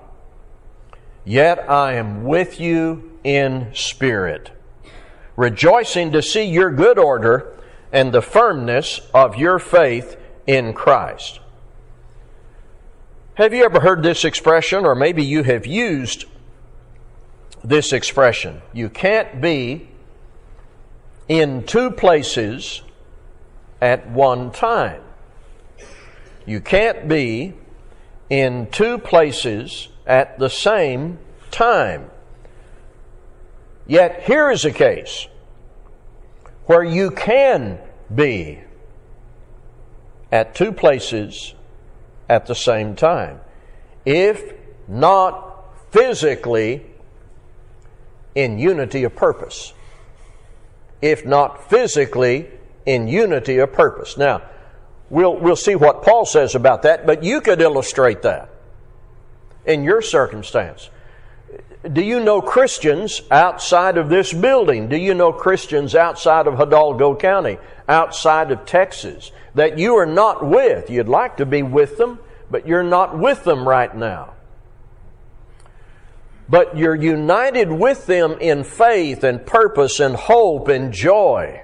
yet 1.26 1.70
I 1.70 1.94
am 1.94 2.24
with 2.26 2.60
you 2.60 3.18
in 3.24 3.70
spirit, 3.74 4.52
rejoicing 5.36 6.12
to 6.12 6.22
see 6.22 6.44
your 6.44 6.72
good 6.72 7.00
order 7.00 7.58
and 7.92 8.12
the 8.12 8.22
firmness 8.22 9.02
of 9.13 9.38
your 9.38 9.58
faith 9.58 10.18
in 10.50 10.74
Christ. 10.74 11.40
Have 13.36 13.54
you 13.54 13.64
ever 13.64 13.80
heard 13.80 14.02
this 14.02 14.26
expression, 14.26 14.84
or 14.84 14.96
maybe 14.96 15.24
you 15.24 15.44
have 15.44 15.68
used 15.68 16.26
this 17.64 17.94
expression. 17.94 18.64
You 18.74 18.90
can't 18.90 19.40
be 19.40 19.90
in 21.28 21.68
two 21.68 21.92
places 21.92 22.82
at 23.80 24.10
one 24.10 24.50
time. 24.50 25.04
You 26.48 26.62
can't 26.62 27.08
be 27.08 27.54
in 28.28 28.72
two 28.72 28.98
places 28.98 29.90
at 30.08 30.40
the 30.40 30.50
same 30.50 31.20
time. 31.52 32.10
Yet 33.86 34.24
here 34.24 34.50
is 34.50 34.66
a 34.66 34.72
case 34.72 35.28
where 36.66 36.84
you 36.84 37.12
can 37.12 37.78
be 38.14 38.62
at 40.32 40.56
two 40.56 40.72
places 40.72 41.54
at 42.28 42.46
the 42.46 42.56
same 42.56 42.96
time. 42.96 43.39
If 44.06 44.54
not 44.88 45.92
physically 45.92 46.86
in 48.36 48.60
unity 48.60 49.04
of 49.04 49.15
purpose, 49.15 49.74
if 51.02 51.26
not 51.26 51.70
physically 51.70 52.48
in 52.86 53.08
unity 53.08 53.58
of 53.58 53.74
purpose. 53.74 54.18
Now, 54.18 54.42
we'll, 55.10 55.36
we'll 55.36 55.56
see 55.56 55.76
what 55.76 56.04
Paul 56.04 56.26
says 56.26 56.56
about 56.56 56.84
that, 56.84 57.06
but 57.06 57.24
you 57.24 57.42
could 57.42 57.62
illustrate 57.62 58.22
that 58.24 58.50
in 59.65 59.84
your 59.84 60.02
circumstance. 60.02 60.89
Do 61.94 62.02
you 62.02 62.20
know 62.20 62.42
Christians 62.42 63.22
outside 63.32 63.98
of 63.98 64.10
this 64.10 64.34
building? 64.34 64.89
Do 64.89 64.98
you 64.98 65.13
know 65.13 65.32
Christians 65.32 65.96
outside 65.96 66.46
of 66.46 66.58
Hidalgo 66.58 67.15
County, 67.15 67.58
outside 67.88 68.52
of 68.52 68.65
Texas, 68.65 69.32
that 69.60 69.78
you 69.78 69.95
are 69.95 70.06
not 70.06 70.45
with? 70.45 70.89
You'd 70.89 71.08
like 71.08 71.38
to 71.38 71.45
be 71.45 71.63
with 71.63 71.98
them, 71.98 72.19
but 72.50 72.67
you're 72.67 72.84
not 72.84 73.17
with 73.17 73.43
them 73.43 73.67
right 73.67 73.95
now 73.95 74.34
but 76.50 76.76
you're 76.76 76.95
united 76.95 77.72
with 77.72 78.08
them 78.08 78.36
in 78.41 78.63
faith 78.63 79.24
and 79.24 79.45
purpose 79.45 80.00
and 80.00 80.15
hope 80.15 80.67
and 80.67 80.91
joy. 80.91 81.62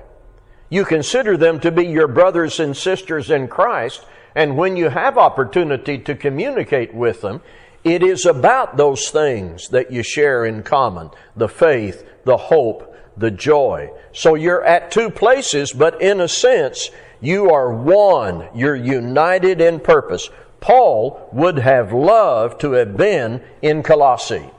You 0.69 0.86
consider 0.86 1.38
them 1.38 1.60
to 1.62 1.71
be 1.71 1.86
your 1.86 2.08
brothers 2.08 2.60
and 2.60 2.77
sisters 2.77 3.31
in 3.31 3.47
Christ, 3.47 4.05
and 4.36 4.58
when 4.58 4.77
you 4.77 4.89
have 4.89 5.17
opportunity 5.17 5.97
to 5.99 6.15
communicate 6.15 6.93
with 6.93 7.21
them, 7.21 7.41
it 7.84 8.03
is 8.03 8.25
about 8.25 8.77
those 8.77 9.10
things 9.10 9.69
that 9.69 9.91
you 9.91 10.03
share 10.03 10.45
in 10.45 10.63
common 10.63 11.10
the 11.36 11.47
faith, 11.47 12.08
the 12.23 12.38
hope, 12.38 12.95
the 13.17 13.31
joy. 13.31 13.89
So 14.12 14.36
you're 14.36 14.63
at 14.63 14.91
two 14.91 15.10
places, 15.10 15.71
but 15.71 16.01
in 16.01 16.19
a 16.19 16.27
sense, 16.27 16.89
you 17.25 17.51
are 17.51 17.73
one. 17.73 18.47
You're 18.53 18.75
united 18.75 19.61
in 19.61 19.79
purpose. 19.79 20.29
Paul 20.59 21.29
would 21.31 21.59
have 21.59 21.93
loved 21.93 22.61
to 22.61 22.73
have 22.73 22.97
been 22.97 23.41
in 23.61 23.83
Colossae 23.83 24.49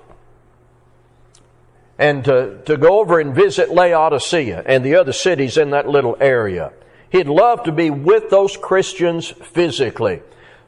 and 1.99 2.25
to, 2.25 2.59
to 2.67 2.77
go 2.77 3.01
over 3.01 3.21
and 3.21 3.35
visit 3.35 3.71
Laodicea 3.71 4.63
and 4.67 4.85
the 4.85 4.97
other 4.97 5.13
cities 5.13 5.57
in 5.57 5.71
that 5.71 5.89
little 5.89 6.17
area. 6.21 6.73
He'd 7.11 7.29
love 7.29 7.63
to 7.65 7.73
be 7.73 7.91
with 7.91 8.31
those 8.31 8.57
Christians 8.57 9.29
physically. 9.31 10.23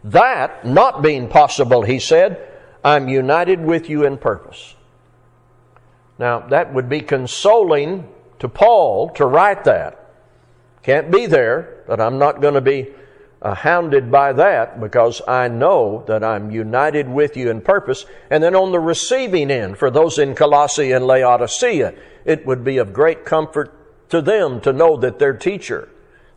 That 0.05 0.65
not 0.65 1.03
being 1.03 1.29
possible, 1.29 1.83
he 1.83 1.99
said, 1.99 2.41
I'm 2.85 3.09
united 3.09 3.61
with 3.61 3.91
you 3.91 4.05
in 4.05 4.17
purpose. 4.17 4.75
Now, 6.19 6.41
that 6.49 6.73
would 6.73 6.89
be 6.89 7.01
consoling 7.01 8.09
to 8.39 8.49
Paul 8.49 9.11
to 9.11 9.27
write 9.27 9.65
that. 9.65 9.98
Can't 10.89 11.11
be 11.11 11.27
there, 11.27 11.83
but 11.87 12.01
I'm 12.01 12.19
not 12.19 12.41
going 12.41 12.55
to 12.55 12.63
be 12.63 12.89
uh, 13.43 13.53
hounded 13.53 14.11
by 14.11 14.33
that 14.33 14.81
because 14.81 15.21
I 15.29 15.49
know 15.49 16.03
that 16.07 16.25
I'm 16.25 16.51
united 16.51 17.07
with 17.07 17.37
you 17.37 17.51
in 17.51 17.61
purpose. 17.61 18.07
And 18.31 18.43
then 18.43 18.57
on 18.57 18.73
the 18.73 18.81
receiving 18.81 19.51
end, 19.51 19.77
for 19.77 19.91
those 19.91 20.19
in 20.19 20.35
Colossae 20.35 20.93
and 20.93 21.07
Laodicea, 21.07 21.93
it 22.25 22.47
would 22.47 22.65
be 22.65 22.79
of 22.79 22.95
great 22.95 23.27
comfort 23.27 23.71
to 24.09 24.23
them 24.23 24.63
to 24.63 24.73
know 24.73 24.97
that 24.97 25.19
their 25.19 25.35
teacher, 25.35 25.91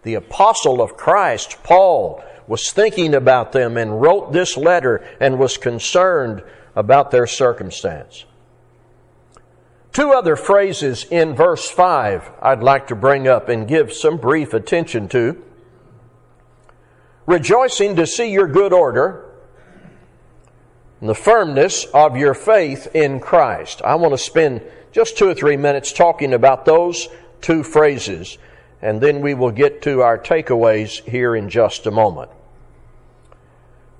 the 0.03 0.15
apostle 0.15 0.81
of 0.81 0.97
Christ, 0.97 1.63
Paul, 1.63 2.21
was 2.45 2.73
thinking 2.73 3.13
about 3.13 3.53
them 3.53 3.77
and 3.77 4.01
wrote 4.01 4.33
this 4.33 4.57
letter 4.57 4.97
and 5.21 5.39
was 5.39 5.55
concerned 5.55 6.43
about 6.75 7.09
their 7.09 7.25
circumstance. 7.25 8.25
Two 9.93 10.11
other 10.11 10.35
phrases 10.35 11.05
in 11.11 11.35
verse 11.35 11.69
5 11.69 12.31
I'd 12.41 12.63
like 12.63 12.87
to 12.87 12.95
bring 12.95 13.27
up 13.27 13.49
and 13.49 13.67
give 13.67 13.91
some 13.91 14.17
brief 14.17 14.53
attention 14.53 15.09
to 15.09 15.43
rejoicing 17.25 17.95
to 17.97 18.07
see 18.07 18.31
your 18.31 18.47
good 18.47 18.73
order 18.73 19.25
and 20.99 21.09
the 21.09 21.15
firmness 21.15 21.85
of 21.93 22.15
your 22.15 22.33
faith 22.33 22.87
in 22.93 23.19
Christ. 23.19 23.81
I 23.83 23.95
want 23.95 24.13
to 24.13 24.17
spend 24.17 24.61
just 24.91 25.17
two 25.17 25.27
or 25.27 25.33
three 25.33 25.57
minutes 25.57 25.91
talking 25.91 26.33
about 26.33 26.65
those 26.65 27.09
two 27.41 27.63
phrases, 27.63 28.37
and 28.81 29.01
then 29.01 29.21
we 29.21 29.33
will 29.33 29.51
get 29.51 29.81
to 29.83 30.01
our 30.01 30.17
takeaways 30.17 31.03
here 31.09 31.35
in 31.35 31.49
just 31.49 31.85
a 31.87 31.91
moment. 31.91 32.29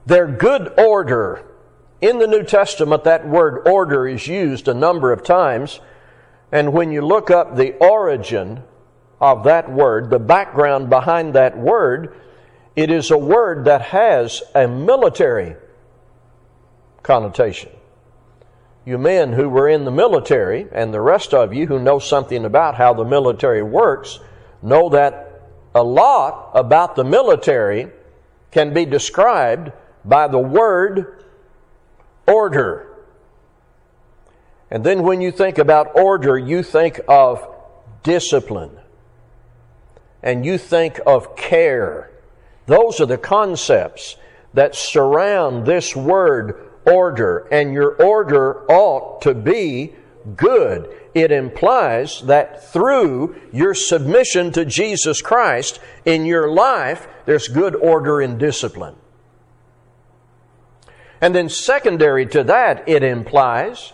Their 0.06 0.28
good 0.28 0.80
order. 0.80 1.44
In 2.02 2.18
the 2.18 2.28
New 2.28 2.44
Testament, 2.44 3.04
that 3.04 3.28
word 3.28 3.68
order 3.68 4.08
is 4.08 4.28
used 4.28 4.68
a 4.68 4.74
number 4.74 5.12
of 5.12 5.24
times, 5.24 5.80
and 6.52 6.74
when 6.74 6.92
you 6.92 7.02
look 7.02 7.30
up 7.30 7.56
the 7.56 7.78
origin 7.78 8.64
of 9.20 9.44
that 9.44 9.72
word, 9.72 10.10
the 10.10 10.18
background 10.18 10.90
behind 10.90 11.36
that 11.36 11.56
word, 11.56 12.16
it 12.76 12.90
is 12.90 13.12
a 13.12 13.18
word 13.18 13.66
that 13.66 13.84
has 13.84 14.42
a 14.56 14.68
military 14.68 15.56
connotation. 17.04 17.70
You 18.84 18.98
men 18.98 19.34
who 19.34 19.48
were 19.48 19.70
in 19.70 19.86
the 19.86 19.92
military, 19.92 20.68
and 20.72 20.92
the 20.92 21.02
rest 21.02 21.36
of 21.36 21.54
you 21.54 21.68
who 21.68 21.78
know 21.78 22.00
something 22.00 22.46
about 22.46 22.76
how 22.76 22.96
the 22.96 23.06
military 23.06 23.62
works, 23.62 24.20
know 24.64 24.90
that 24.90 25.44
a 25.76 25.84
lot 25.84 26.50
about 26.56 26.96
the 26.96 27.04
military 27.04 27.92
can 28.50 28.74
be 28.74 28.86
described 28.86 29.72
by 30.04 30.28
the 30.28 30.40
word 30.40 31.26
order. 32.32 32.88
And 34.70 34.84
then 34.84 35.04
when 35.04 35.20
you 35.20 35.32
think 35.32 35.58
about 35.58 35.96
order, 35.96 36.38
you 36.38 36.64
think 36.64 37.02
of 37.08 37.46
discipline. 38.04 38.78
And 40.24 40.46
you 40.46 40.58
think 40.58 41.00
of 41.06 41.36
care 41.36 42.12
Those 42.72 43.02
are 43.02 43.06
the 43.06 43.18
concepts 43.18 44.16
that 44.54 44.76
surround 44.76 45.66
this 45.66 45.96
word 45.96 46.70
order, 46.86 47.48
and 47.52 47.74
your 47.74 48.02
order 48.02 48.70
ought 48.72 49.22
to 49.24 49.34
be 49.34 49.94
good. 50.38 50.88
It 51.14 51.32
implies 51.32 52.22
that 52.22 52.72
through 52.72 53.36
your 53.52 53.74
submission 53.74 54.52
to 54.54 54.64
Jesus 54.64 55.22
Christ 55.22 55.80
in 56.06 56.26
your 56.26 56.50
life, 56.50 57.08
there's 57.26 57.48
good 57.48 57.76
order 57.76 58.22
and 58.22 58.40
discipline. 58.40 58.96
And 61.22 61.36
then, 61.36 61.50
secondary 61.50 62.26
to 62.28 62.44
that, 62.46 62.90
it 62.90 63.04
implies 63.04 63.94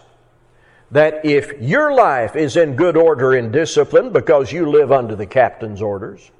that 0.92 1.26
if 1.26 1.52
your 1.62 1.94
life 1.94 2.36
is 2.38 2.56
in 2.56 2.78
good 2.78 2.96
order 2.96 3.34
and 3.34 3.52
discipline 3.52 4.13
because 4.13 4.54
you 4.54 4.70
live 4.70 4.92
under 4.92 5.16
the 5.16 5.26
captain's 5.26 5.82
orders, 5.82 6.32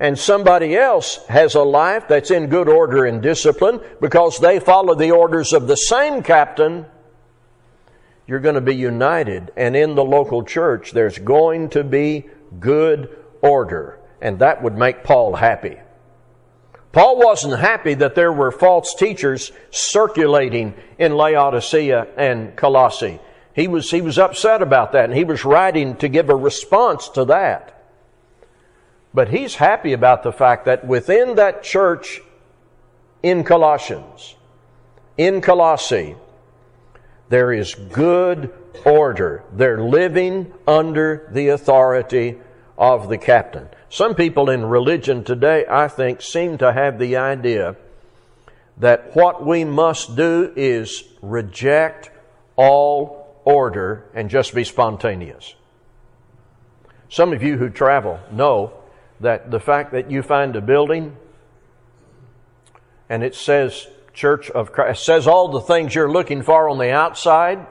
and 0.00 0.18
somebody 0.18 0.76
else 0.76 1.24
has 1.28 1.54
a 1.54 1.62
life 1.62 2.08
that's 2.08 2.30
in 2.30 2.48
good 2.48 2.68
order 2.68 3.04
and 3.04 3.22
discipline 3.22 3.80
because 4.00 4.38
they 4.38 4.58
follow 4.58 4.94
the 4.94 5.10
orders 5.10 5.52
of 5.52 5.66
the 5.66 5.76
same 5.76 6.22
captain, 6.22 6.86
you're 8.26 8.40
going 8.40 8.56
to 8.56 8.60
be 8.60 8.74
united. 8.74 9.52
And 9.56 9.76
in 9.76 9.94
the 9.94 10.04
local 10.04 10.42
church, 10.42 10.92
there's 10.92 11.18
going 11.18 11.68
to 11.70 11.84
be 11.84 12.28
good 12.58 13.16
order. 13.40 14.00
And 14.20 14.38
that 14.38 14.62
would 14.62 14.76
make 14.76 15.04
Paul 15.04 15.36
happy. 15.36 15.76
Paul 16.94 17.18
wasn't 17.18 17.58
happy 17.58 17.94
that 17.94 18.14
there 18.14 18.32
were 18.32 18.52
false 18.52 18.94
teachers 18.94 19.50
circulating 19.72 20.74
in 20.96 21.16
Laodicea 21.16 22.06
and 22.16 22.54
Colossae. 22.54 23.18
He 23.52 23.66
was, 23.66 23.90
he 23.90 24.00
was 24.00 24.16
upset 24.16 24.62
about 24.62 24.92
that, 24.92 25.06
and 25.06 25.14
he 25.14 25.24
was 25.24 25.44
writing 25.44 25.96
to 25.96 26.08
give 26.08 26.30
a 26.30 26.36
response 26.36 27.08
to 27.10 27.24
that. 27.24 27.82
But 29.12 29.30
he's 29.30 29.56
happy 29.56 29.92
about 29.92 30.22
the 30.22 30.30
fact 30.30 30.66
that 30.66 30.86
within 30.86 31.34
that 31.34 31.64
church 31.64 32.20
in 33.24 33.42
Colossians, 33.42 34.36
in 35.18 35.40
Colossae, 35.40 36.14
there 37.28 37.52
is 37.52 37.74
good 37.74 38.54
order. 38.84 39.42
They're 39.52 39.82
living 39.82 40.54
under 40.64 41.28
the 41.32 41.48
authority 41.48 42.38
of 42.76 43.08
the 43.08 43.18
captain. 43.18 43.68
Some 43.88 44.14
people 44.14 44.50
in 44.50 44.64
religion 44.64 45.24
today, 45.24 45.64
I 45.70 45.88
think, 45.88 46.20
seem 46.20 46.58
to 46.58 46.72
have 46.72 46.98
the 46.98 47.16
idea 47.16 47.76
that 48.78 49.14
what 49.14 49.46
we 49.46 49.64
must 49.64 50.16
do 50.16 50.52
is 50.56 51.04
reject 51.22 52.10
all 52.56 53.40
order 53.44 54.04
and 54.14 54.28
just 54.28 54.54
be 54.54 54.64
spontaneous. 54.64 55.54
Some 57.08 57.32
of 57.32 57.42
you 57.42 57.56
who 57.56 57.68
travel 57.68 58.18
know 58.32 58.72
that 59.20 59.50
the 59.50 59.60
fact 59.60 59.92
that 59.92 60.10
you 60.10 60.22
find 60.22 60.56
a 60.56 60.60
building 60.60 61.16
and 63.08 63.22
it 63.22 63.34
says 63.34 63.86
Church 64.12 64.50
of 64.50 64.72
Christ, 64.72 65.04
says 65.04 65.26
all 65.26 65.48
the 65.48 65.60
things 65.60 65.94
you're 65.94 66.10
looking 66.10 66.42
for 66.42 66.68
on 66.68 66.78
the 66.78 66.90
outside, 66.90 67.66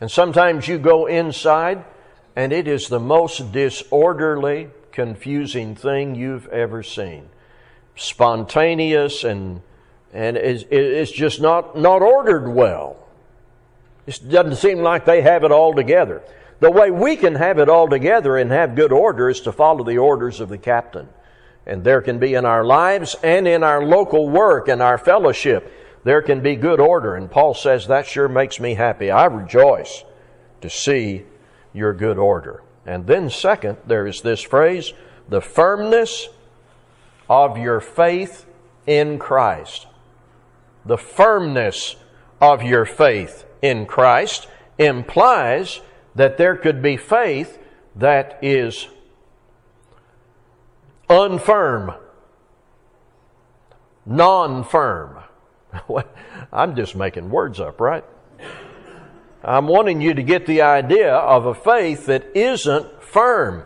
and 0.00 0.10
sometimes 0.10 0.68
you 0.68 0.78
go 0.78 1.06
inside 1.06 1.84
and 2.36 2.52
it 2.52 2.66
is 2.66 2.88
the 2.88 3.00
most 3.00 3.52
disorderly, 3.52 4.70
confusing 4.92 5.74
thing 5.74 6.14
you've 6.14 6.48
ever 6.48 6.82
seen. 6.82 7.28
Spontaneous 7.96 9.24
and 9.24 9.60
and 10.12 10.36
it's, 10.36 11.10
just 11.10 11.40
not 11.40 11.76
not 11.76 12.02
ordered 12.02 12.48
well. 12.48 12.96
It 14.06 14.20
doesn't 14.28 14.56
seem 14.56 14.78
like 14.78 15.04
they 15.04 15.22
have 15.22 15.44
it 15.44 15.50
all 15.50 15.74
together. 15.74 16.22
The 16.60 16.70
way 16.70 16.90
we 16.90 17.16
can 17.16 17.34
have 17.34 17.58
it 17.58 17.68
all 17.68 17.88
together 17.88 18.36
and 18.36 18.50
have 18.50 18.76
good 18.76 18.92
order 18.92 19.28
is 19.28 19.40
to 19.40 19.52
follow 19.52 19.84
the 19.84 19.98
orders 19.98 20.40
of 20.40 20.48
the 20.48 20.58
captain. 20.58 21.08
And 21.66 21.82
there 21.82 22.02
can 22.02 22.18
be 22.18 22.34
in 22.34 22.44
our 22.44 22.64
lives 22.64 23.16
and 23.22 23.48
in 23.48 23.62
our 23.62 23.84
local 23.84 24.28
work 24.28 24.68
and 24.68 24.82
our 24.82 24.98
fellowship, 24.98 25.72
there 26.04 26.22
can 26.22 26.42
be 26.42 26.56
good 26.56 26.80
order. 26.80 27.16
And 27.16 27.30
Paul 27.30 27.54
says, 27.54 27.86
that 27.86 28.06
sure 28.06 28.28
makes 28.28 28.60
me 28.60 28.74
happy. 28.74 29.10
I 29.10 29.24
rejoice 29.24 30.04
to 30.60 30.68
see 30.68 31.24
your 31.74 31.92
good 31.92 32.16
order. 32.16 32.62
And 32.86 33.06
then, 33.06 33.28
second, 33.28 33.78
there 33.86 34.06
is 34.06 34.22
this 34.22 34.40
phrase 34.40 34.94
the 35.28 35.40
firmness 35.40 36.28
of 37.28 37.58
your 37.58 37.80
faith 37.80 38.46
in 38.86 39.18
Christ. 39.18 39.86
The 40.86 40.98
firmness 40.98 41.96
of 42.40 42.62
your 42.62 42.84
faith 42.84 43.46
in 43.62 43.86
Christ 43.86 44.48
implies 44.78 45.80
that 46.14 46.36
there 46.36 46.56
could 46.56 46.82
be 46.82 46.96
faith 46.96 47.58
that 47.96 48.38
is 48.42 48.88
unfirm, 51.08 51.96
non 54.04 54.64
firm. 54.64 55.18
I'm 56.52 56.76
just 56.76 56.94
making 56.94 57.30
words 57.30 57.60
up, 57.60 57.80
right? 57.80 58.04
I'm 59.44 59.66
wanting 59.66 60.00
you 60.00 60.14
to 60.14 60.22
get 60.22 60.46
the 60.46 60.62
idea 60.62 61.12
of 61.14 61.44
a 61.44 61.54
faith 61.54 62.06
that 62.06 62.34
isn't 62.34 63.02
firm. 63.02 63.64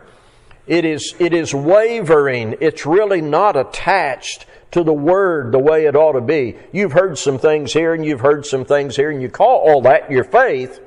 It 0.67 0.85
is, 0.85 1.15
it 1.19 1.33
is 1.33 1.53
wavering. 1.53 2.57
It's 2.59 2.85
really 2.85 3.21
not 3.21 3.55
attached 3.55 4.45
to 4.71 4.83
the 4.83 4.93
Word 4.93 5.51
the 5.51 5.59
way 5.59 5.85
it 5.85 5.95
ought 5.95 6.11
to 6.11 6.21
be. 6.21 6.57
You've 6.71 6.91
heard 6.91 7.17
some 7.17 7.39
things 7.39 7.73
here 7.73 7.93
and 7.93 8.05
you've 8.05 8.19
heard 8.19 8.45
some 8.45 8.65
things 8.65 8.95
here 8.95 9.09
and 9.09 9.21
you 9.21 9.29
call 9.29 9.67
all 9.67 9.81
that 9.83 10.11
your 10.11 10.25
faith, 10.25 10.79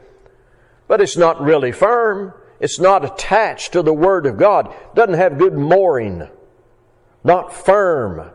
but 0.87 1.01
it's 1.01 1.17
not 1.17 1.41
really 1.41 1.73
firm. 1.73 2.35
It's 2.61 2.79
not 2.79 3.05
attached 3.05 3.73
to 3.73 3.83
the 3.83 3.95
Word 3.95 4.27
of 4.27 4.37
God. 4.37 4.73
Doesn't 4.95 5.15
have 5.15 5.39
good 5.39 5.55
mooring. 5.55 6.29
Not 7.25 7.53
firm. 7.53 8.31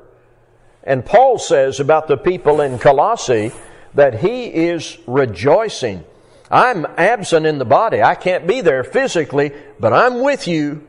And 0.84 1.06
Paul 1.06 1.38
says 1.38 1.80
about 1.80 2.08
the 2.08 2.17
people 2.17 2.60
in 2.62 2.80
Colossae 2.80 3.52
that 3.93 4.20
he 4.20 4.48
is 4.48 4.98
rejoicing. 5.08 6.04
I'm 6.49 6.86
absent 6.97 7.45
in 7.45 7.57
the 7.57 7.65
body. 7.65 8.01
I 8.01 8.15
can't 8.15 8.47
be 8.47 8.62
there 8.62 8.83
physically, 8.83 9.51
but 9.79 9.93
I'm 9.93 10.21
with 10.21 10.47
you, 10.47 10.88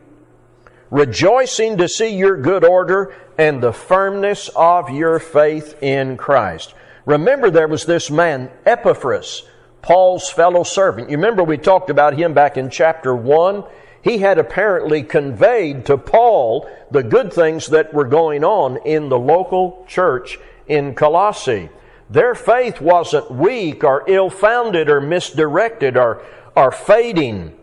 rejoicing 0.90 1.78
to 1.78 1.88
see 1.88 2.16
your 2.16 2.40
good 2.40 2.64
order 2.64 3.14
and 3.36 3.62
the 3.62 3.72
firmness 3.72 4.48
of 4.54 4.90
your 4.90 5.18
faith 5.18 5.80
in 5.82 6.16
Christ. 6.16 6.74
Remember, 7.06 7.50
there 7.50 7.68
was 7.68 7.86
this 7.86 8.10
man, 8.10 8.50
Epaphras, 8.66 9.42
Paul's 9.82 10.30
fellow 10.30 10.62
servant. 10.62 11.10
You 11.10 11.16
remember 11.16 11.42
we 11.42 11.56
talked 11.56 11.90
about 11.90 12.18
him 12.18 12.34
back 12.34 12.56
in 12.56 12.70
chapter 12.70 13.14
1? 13.14 13.64
He 14.02 14.18
had 14.18 14.38
apparently 14.38 15.02
conveyed 15.02 15.86
to 15.86 15.98
Paul 15.98 16.68
the 16.90 17.02
good 17.02 17.32
things 17.32 17.66
that 17.68 17.92
were 17.92 18.04
going 18.04 18.44
on 18.44 18.78
in 18.84 19.08
the 19.08 19.18
local 19.18 19.84
church 19.88 20.38
in 20.66 20.94
Colossae. 20.94 21.70
Their 22.10 22.34
faith 22.34 22.80
wasn't 22.80 23.30
weak 23.30 23.84
or 23.84 24.04
ill 24.06 24.30
founded 24.30 24.88
or 24.88 25.00
misdirected 25.00 25.96
or, 25.96 26.24
or 26.56 26.70
fading. 26.70 27.56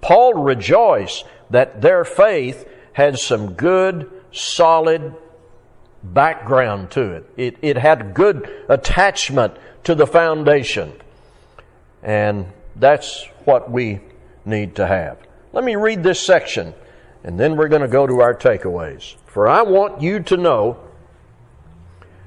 Paul 0.00 0.34
rejoiced 0.34 1.24
that 1.50 1.82
their 1.82 2.04
faith 2.04 2.66
had 2.92 3.18
some 3.18 3.52
good, 3.52 4.10
solid 4.32 5.14
background 6.02 6.90
to 6.92 7.12
it. 7.12 7.30
It, 7.36 7.56
it 7.60 7.76
had 7.76 8.14
good 8.14 8.50
attachment 8.68 9.54
to 9.84 9.94
the 9.94 10.06
foundation. 10.06 10.92
And 12.02 12.46
that's 12.76 13.26
what 13.44 13.70
we 13.70 14.00
need 14.44 14.76
to 14.76 14.86
have. 14.86 15.18
Let 15.52 15.64
me 15.64 15.76
read 15.76 16.02
this 16.02 16.20
section, 16.20 16.74
and 17.24 17.38
then 17.38 17.56
we're 17.56 17.68
going 17.68 17.82
to 17.82 17.88
go 17.88 18.06
to 18.06 18.20
our 18.20 18.34
takeaways. 18.34 19.16
For 19.26 19.48
I 19.48 19.62
want 19.62 20.00
you 20.00 20.20
to 20.20 20.36
know 20.36 20.80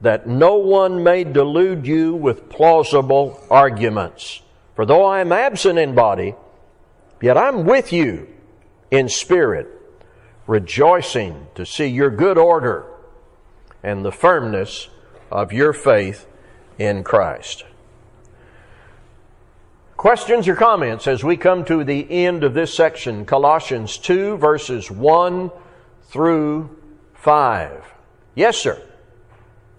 that 0.00 0.26
no 0.26 0.56
one 0.56 1.02
may 1.02 1.24
delude 1.24 1.86
you 1.86 2.14
with 2.14 2.48
plausible 2.48 3.42
arguments. 3.50 4.42
For 4.74 4.84
though 4.84 5.04
I 5.04 5.20
am 5.20 5.32
absent 5.32 5.78
in 5.78 5.94
body, 5.94 6.34
yet 7.20 7.38
I'm 7.38 7.64
with 7.64 7.92
you 7.92 8.28
in 8.90 9.08
spirit, 9.08 9.68
rejoicing 10.46 11.46
to 11.54 11.64
see 11.64 11.86
your 11.86 12.10
good 12.10 12.38
order 12.38 12.86
and 13.82 14.04
the 14.04 14.12
firmness 14.12 14.88
of 15.30 15.52
your 15.52 15.72
faith 15.72 16.26
in 16.78 17.02
Christ. 17.02 17.64
Questions 19.96 20.46
or 20.46 20.54
comments 20.54 21.06
as 21.06 21.24
we 21.24 21.38
come 21.38 21.64
to 21.64 21.82
the 21.82 22.06
end 22.10 22.44
of 22.44 22.52
this 22.52 22.74
section, 22.74 23.24
Colossians 23.24 23.96
2, 23.96 24.36
verses 24.36 24.90
1 24.90 25.50
through 26.08 26.68
5. 27.14 27.82
Yes, 28.34 28.58
sir. 28.58 28.80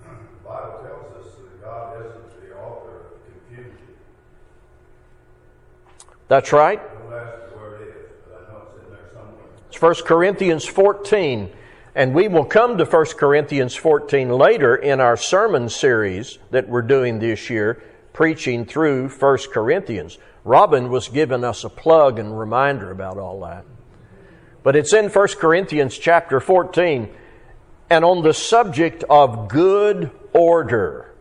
The 0.02 0.10
Bible 0.44 0.80
tells 0.82 1.26
us 1.26 1.34
that 1.36 1.62
God 1.64 2.06
isn't 2.06 2.42
the 2.42 2.56
author 2.56 2.98
of 2.98 3.14
confusion. 3.48 3.78
That's 6.00 6.06
right. 6.06 6.06
Don't 6.06 6.06
ask 6.06 6.06
me 6.06 6.06
where 6.06 6.06
it 6.06 6.06
is, 6.06 6.06
but 6.08 6.17
I 6.30 6.52
right. 6.52 6.82
It's 9.70 9.82
1 9.82 9.96
Corinthians 10.06 10.66
14. 10.66 11.54
And 11.96 12.14
we 12.14 12.28
will 12.28 12.46
come 12.46 12.78
to 12.78 12.86
1 12.86 13.06
Corinthians 13.18 13.76
14 13.76 14.30
later 14.30 14.76
in 14.76 15.00
our 15.00 15.16
sermon 15.16 15.70
series 15.70 16.38
that 16.52 16.68
we're 16.68 16.82
doing 16.82 17.20
this 17.20 17.50
year, 17.50 17.82
preaching 18.12 18.66
through 18.66 19.10
1 19.10 19.38
Corinthians. 19.52 20.18
Robin 20.44 20.90
was 20.90 21.08
giving 21.08 21.44
us 21.44 21.64
a 21.64 21.70
plug 21.70 22.20
and 22.20 22.38
reminder 22.38 22.92
about 22.92 23.18
all 23.18 23.40
that. 23.42 23.66
But 24.64 24.76
it's 24.76 24.94
in 24.94 25.10
1 25.10 25.28
Corinthians 25.40 25.98
chapter 25.98 26.40
14 26.40 27.10
and 27.90 28.04
on 28.04 28.22
the 28.22 28.34
subject 28.34 29.06
of 29.10 29.48
good 29.48 30.12
order. 30.34 31.16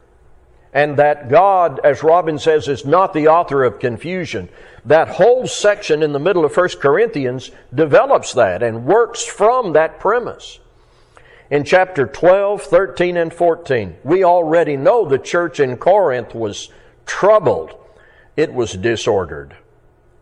And 0.77 0.99
that 0.99 1.31
God, 1.31 1.81
as 1.85 2.03
Robin 2.03 2.39
says, 2.39 2.69
is 2.69 2.85
not 2.85 3.15
the 3.15 3.29
author 3.29 3.65
of 3.65 3.79
confusion. 3.79 4.51
That 4.85 5.09
whole 5.09 5.47
section 5.47 6.03
in 6.03 6.13
the 6.13 6.19
middle 6.19 6.45
of 6.45 6.55
1 6.55 6.69
Corinthians 6.81 7.51
develops 7.75 8.35
that 8.35 8.63
and 8.63 8.85
works 8.85 9.25
from 9.25 9.73
that 9.73 9.99
premise. 9.99 10.59
In 11.49 11.65
chapter 11.65 12.07
12, 12.07 12.61
13, 12.61 13.17
and 13.17 13.33
14, 13.33 13.97
we 14.05 14.23
already 14.23 14.77
know 14.77 15.09
the 15.09 15.17
church 15.17 15.61
in 15.61 15.79
Corinth 15.79 16.35
was 16.35 16.69
troubled. 17.07 17.75
It 18.37 18.53
was 18.53 18.75
disordered. 18.75 19.57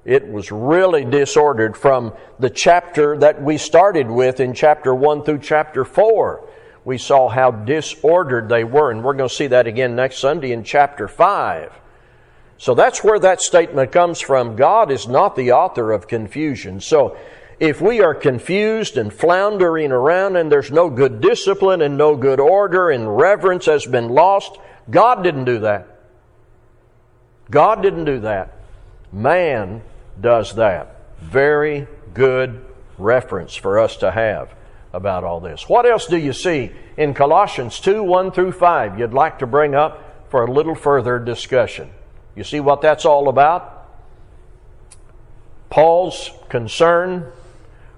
It 0.05 0.29
was 0.29 0.53
really 0.53 1.05
disordered 1.05 1.77
from 1.77 2.13
the 2.39 2.51
chapter 2.51 3.19
that 3.19 3.43
we 3.43 3.59
started 3.59 4.09
with 4.09 4.39
in 4.39 4.55
chapter 4.55 4.95
1 4.95 5.25
through 5.25 5.41
chapter 5.41 5.85
4. 5.85 6.49
We 6.85 6.99
saw 6.99 7.29
how 7.29 7.51
disordered 7.51 8.49
they 8.49 8.65
were, 8.65 8.91
and 8.91 9.03
we're 9.03 9.15
going 9.15 9.29
to 9.29 9.35
see 9.35 9.47
that 9.49 9.67
again 9.67 9.97
next 9.97 10.19
Sunday 10.19 10.53
in 10.53 10.65
chapter 10.65 11.09
5. 11.09 11.73
So 12.59 12.75
that's 12.75 13.03
where 13.03 13.19
that 13.19 13.41
statement 13.41 13.91
comes 13.91 14.21
from. 14.21 14.57
God 14.57 14.91
is 14.91 15.09
not 15.09 15.35
the 15.35 15.53
author 15.53 15.93
of 15.93 16.07
confusion. 16.07 16.81
So 16.81 17.17
if 17.59 17.81
we 17.81 18.01
are 18.01 18.15
confused 18.15 18.97
and 18.97 19.13
floundering 19.13 19.93
around 19.93 20.37
and 20.37 20.53
there's 20.53 20.71
no 20.71 20.91
good 20.91 21.21
discipline 21.21 21.83
and 21.83 21.97
no 21.97 22.17
good 22.17 22.41
order 22.41 22.91
and 22.91 23.17
reverence 23.17 23.67
has 23.67 23.87
been 23.87 24.09
lost, 24.09 24.59
God 24.91 25.23
didn't 25.23 25.45
do 25.45 25.61
that. 25.61 25.89
God 27.51 27.83
didn't 27.83 28.05
do 28.05 28.21
that. 28.21 28.53
Man 29.13 29.83
does 30.21 30.55
that. 30.57 30.97
Very 31.21 31.87
good 32.13 32.65
reference 32.99 33.55
for 33.55 33.79
us 33.79 33.97
to 33.99 34.11
have 34.11 34.55
about 34.95 35.25
all 35.25 35.41
this. 35.41 35.69
What 35.69 35.87
else 35.87 36.07
do 36.07 36.17
you 36.17 36.33
see 36.33 36.71
in 36.97 37.13
Colossians 37.13 37.81
2 37.81 38.03
1 38.03 38.31
through 38.31 38.53
5 38.53 38.99
you'd 38.99 39.13
like 39.13 39.41
to 39.41 39.47
bring 39.47 39.75
up 39.75 40.31
for 40.31 40.45
a 40.45 40.51
little 40.51 40.75
further 40.75 41.19
discussion? 41.19 41.91
You 42.35 42.45
see 42.45 42.61
what 42.61 42.81
that's 42.81 43.05
all 43.05 43.29
about? 43.29 43.73
Paul's 45.69 46.31
concern 46.49 47.31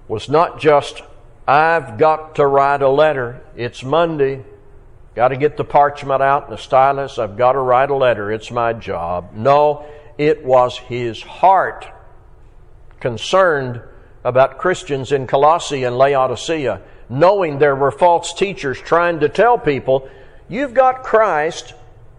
was 0.07 0.29
not 0.29 0.59
just, 0.59 1.03
I've 1.47 1.97
got 1.97 2.35
to 2.35 2.47
write 2.47 2.81
a 2.81 2.89
letter. 2.89 3.41
It's 3.55 3.83
Monday. 3.83 4.43
Got 5.15 5.29
to 5.29 5.37
get 5.37 5.57
the 5.57 5.63
parchment 5.63 6.21
out 6.21 6.45
and 6.45 6.53
the 6.53 6.61
stylus. 6.61 7.19
I've 7.19 7.37
got 7.37 7.53
to 7.53 7.59
write 7.59 7.89
a 7.89 7.95
letter. 7.95 8.31
It's 8.31 8.49
my 8.49 8.73
job. 8.73 9.33
No, 9.33 9.85
it 10.17 10.43
was 10.43 10.77
his 10.77 11.21
heart 11.21 11.87
concerned 12.99 13.81
about 14.27 14.57
Christians 14.57 15.13
in 15.13 15.25
Colossae 15.25 15.85
and 15.85 15.97
Laodicea, 15.97 16.81
knowing 17.07 17.59
there 17.59 17.77
were 17.77 17.91
false 17.91 18.33
teachers 18.33 18.77
trying 18.77 19.21
to 19.21 19.29
tell 19.29 19.57
people, 19.57 20.09
you've 20.49 20.73
got 20.73 21.01
Christ, 21.01 21.73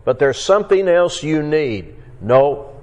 but 0.06 0.18
there's 0.18 0.40
something 0.40 0.88
else 0.88 1.22
you 1.22 1.42
need. 1.42 1.94
No, 2.22 2.74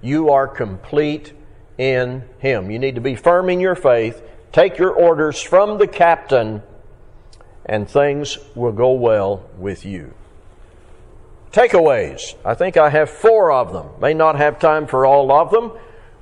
you 0.00 0.30
are 0.30 0.48
complete 0.48 1.34
in 1.76 2.24
Him. 2.38 2.70
You 2.70 2.78
need 2.78 2.94
to 2.94 3.02
be 3.02 3.16
firm 3.16 3.50
in 3.50 3.60
your 3.60 3.74
faith, 3.74 4.22
take 4.50 4.78
your 4.78 4.92
orders 4.92 5.42
from 5.42 5.76
the 5.76 5.86
captain, 5.86 6.62
and 7.66 7.86
things 7.86 8.38
will 8.54 8.72
go 8.72 8.92
well 8.92 9.44
with 9.58 9.84
you. 9.84 10.14
Takeaways. 11.52 12.34
I 12.46 12.54
think 12.54 12.78
I 12.78 12.88
have 12.88 13.10
four 13.10 13.52
of 13.52 13.74
them. 13.74 13.90
May 14.00 14.14
not 14.14 14.36
have 14.36 14.58
time 14.58 14.86
for 14.86 15.04
all 15.04 15.30
of 15.30 15.50
them. 15.50 15.72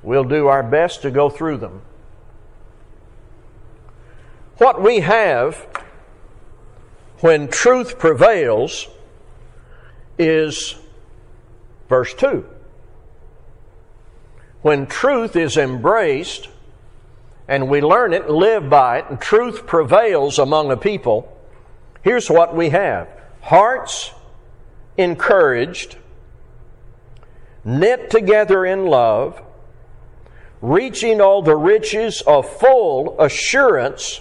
We'll 0.03 0.25
do 0.25 0.47
our 0.47 0.63
best 0.63 1.03
to 1.03 1.11
go 1.11 1.29
through 1.29 1.59
them. 1.59 1.83
What 4.59 4.81
we 4.81 4.99
have 4.99 5.65
when 7.21 7.47
truth 7.47 7.97
prevails 7.97 8.89
is 10.17 10.75
verse 11.87 12.13
2. 12.13 12.45
When 14.61 14.85
truth 14.85 15.37
is 15.37 15.55
embraced 15.55 16.49
and 17.47 17.69
we 17.69 17.79
learn 17.79 18.11
it, 18.11 18.29
live 18.29 18.69
by 18.69 18.99
it, 18.99 19.05
and 19.09 19.21
truth 19.21 19.65
prevails 19.65 20.37
among 20.37 20.71
a 20.71 20.77
people, 20.77 21.33
here's 22.01 22.29
what 22.29 22.53
we 22.53 22.67
have 22.69 23.07
hearts 23.41 24.11
encouraged, 24.97 25.95
knit 27.63 28.09
together 28.09 28.65
in 28.65 28.87
love, 28.87 29.41
reaching 30.61 31.21
all 31.21 31.41
the 31.41 31.55
riches 31.55 32.21
of 32.27 32.45
full 32.59 33.17
assurance 33.21 34.19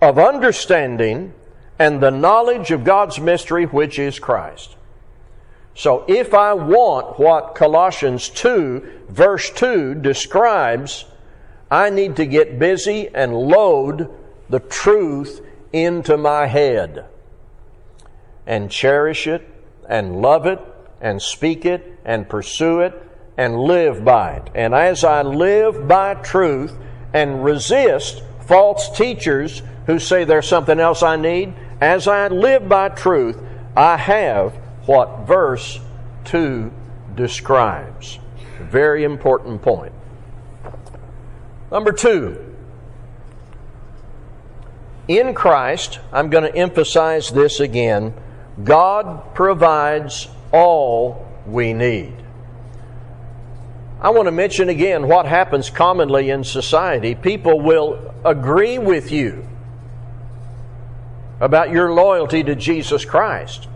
of 0.00 0.18
understanding 0.18 1.34
and 1.78 2.02
the 2.02 2.10
knowledge 2.10 2.70
of 2.70 2.84
God's 2.84 3.18
mystery, 3.18 3.64
which 3.64 3.98
is 3.98 4.18
Christ. 4.18 4.76
So 5.74 6.04
if 6.08 6.34
I 6.34 6.52
want 6.54 7.18
what 7.18 7.54
Colossians 7.54 8.28
2, 8.28 9.06
verse 9.08 9.50
2 9.50 9.94
describes, 9.96 11.04
I 11.70 11.90
need 11.90 12.16
to 12.16 12.26
get 12.26 12.58
busy 12.58 13.08
and 13.08 13.34
load 13.34 14.10
the 14.48 14.60
truth 14.60 15.40
into 15.72 16.16
my 16.16 16.46
head 16.46 17.06
and 18.46 18.70
cherish 18.70 19.26
it 19.26 19.48
and 19.88 20.20
love 20.20 20.46
it 20.46 20.60
and 21.00 21.22
speak 21.22 21.64
it 21.64 21.98
and 22.04 22.28
pursue 22.28 22.80
it 22.80 22.94
and 23.36 23.58
live 23.58 24.04
by 24.04 24.32
it. 24.32 24.50
And 24.54 24.74
as 24.74 25.04
I 25.04 25.22
live 25.22 25.86
by 25.86 26.14
truth 26.14 26.74
and 27.14 27.44
resist 27.44 28.22
false 28.50 28.90
teachers 28.98 29.62
who 29.86 30.00
say 30.00 30.24
there's 30.24 30.48
something 30.48 30.80
else 30.80 31.04
I 31.04 31.14
need, 31.14 31.54
as 31.80 32.08
I 32.08 32.26
live 32.26 32.68
by 32.68 32.88
truth, 32.88 33.38
I 33.76 33.96
have 33.96 34.54
what 34.86 35.20
verse 35.20 35.78
2 36.24 36.72
describes. 37.14 38.18
Very 38.58 39.04
important 39.04 39.62
point. 39.62 39.92
Number 41.70 41.92
two, 41.92 42.44
in 45.06 45.32
Christ, 45.32 46.00
I'm 46.12 46.28
going 46.28 46.42
to 46.42 46.58
emphasize 46.58 47.30
this 47.30 47.60
again 47.60 48.14
God 48.64 49.32
provides 49.32 50.26
all 50.50 51.24
we 51.46 51.72
need. 51.72 52.19
I 54.02 54.10
want 54.10 54.26
to 54.26 54.32
mention 54.32 54.70
again 54.70 55.08
what 55.08 55.26
happens 55.26 55.68
commonly 55.68 56.30
in 56.30 56.42
society. 56.42 57.14
People 57.14 57.60
will 57.60 58.14
agree 58.24 58.78
with 58.78 59.12
you 59.12 59.46
about 61.38 61.70
your 61.70 61.92
loyalty 61.92 62.42
to 62.44 62.54
Jesus 62.54 63.04
Christ. 63.04 63.68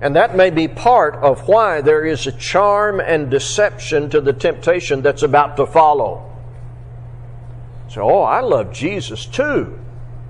And 0.00 0.16
that 0.16 0.36
may 0.36 0.50
be 0.50 0.68
part 0.68 1.14
of 1.16 1.48
why 1.48 1.80
there 1.80 2.04
is 2.04 2.26
a 2.26 2.32
charm 2.32 3.00
and 3.00 3.30
deception 3.30 4.10
to 4.10 4.20
the 4.20 4.32
temptation 4.32 5.02
that's 5.02 5.22
about 5.22 5.56
to 5.58 5.66
follow. 5.66 6.30
So, 7.88 8.02
oh, 8.02 8.22
I 8.22 8.40
love 8.40 8.72
Jesus 8.72 9.24
too. 9.26 9.78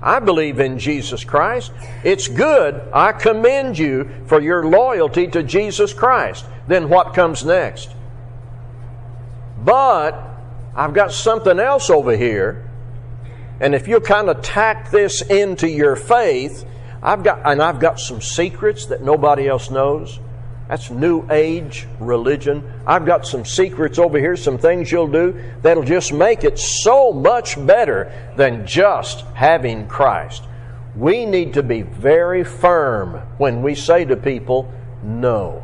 I 0.05 0.19
believe 0.19 0.59
in 0.59 0.77
Jesus 0.77 1.23
Christ. 1.23 1.71
It's 2.03 2.27
good. 2.27 2.79
I 2.93 3.11
commend 3.11 3.79
you 3.79 4.07
for 4.27 4.39
your 4.39 4.67
loyalty 4.67 5.25
to 5.29 5.41
Jesus 5.41 5.93
Christ. 5.93 6.45
Then 6.67 6.89
what 6.89 7.15
comes 7.15 7.43
next? 7.43 7.89
But 9.57 10.13
I've 10.75 10.93
got 10.93 11.11
something 11.11 11.59
else 11.59 11.89
over 11.89 12.15
here. 12.15 12.69
And 13.59 13.73
if 13.73 13.87
you 13.87 13.99
kind 13.99 14.29
of 14.29 14.43
tack 14.43 14.91
this 14.91 15.23
into 15.23 15.67
your 15.67 15.95
faith, 15.95 16.65
I've 17.01 17.23
got 17.23 17.41
and 17.43 17.59
I've 17.59 17.79
got 17.79 17.99
some 17.99 18.21
secrets 18.21 18.85
that 18.87 19.01
nobody 19.01 19.47
else 19.47 19.71
knows. 19.71 20.19
That's 20.67 20.89
new 20.89 21.27
age 21.29 21.87
religion. 21.99 22.63
I've 22.87 23.05
got 23.05 23.27
some 23.27 23.45
secrets 23.45 23.99
over 23.99 24.17
here, 24.17 24.35
some 24.35 24.57
things 24.57 24.91
you'll 24.91 25.07
do 25.07 25.39
that'll 25.61 25.83
just 25.83 26.11
make 26.11 26.43
it 26.43 26.57
so 26.57 27.11
much 27.11 27.63
better 27.65 28.11
than 28.35 28.65
just 28.65 29.21
having 29.35 29.87
Christ. 29.87 30.43
We 30.95 31.25
need 31.25 31.53
to 31.53 31.63
be 31.63 31.81
very 31.83 32.43
firm 32.43 33.21
when 33.37 33.61
we 33.61 33.75
say 33.75 34.05
to 34.05 34.15
people, 34.15 34.71
No. 35.03 35.63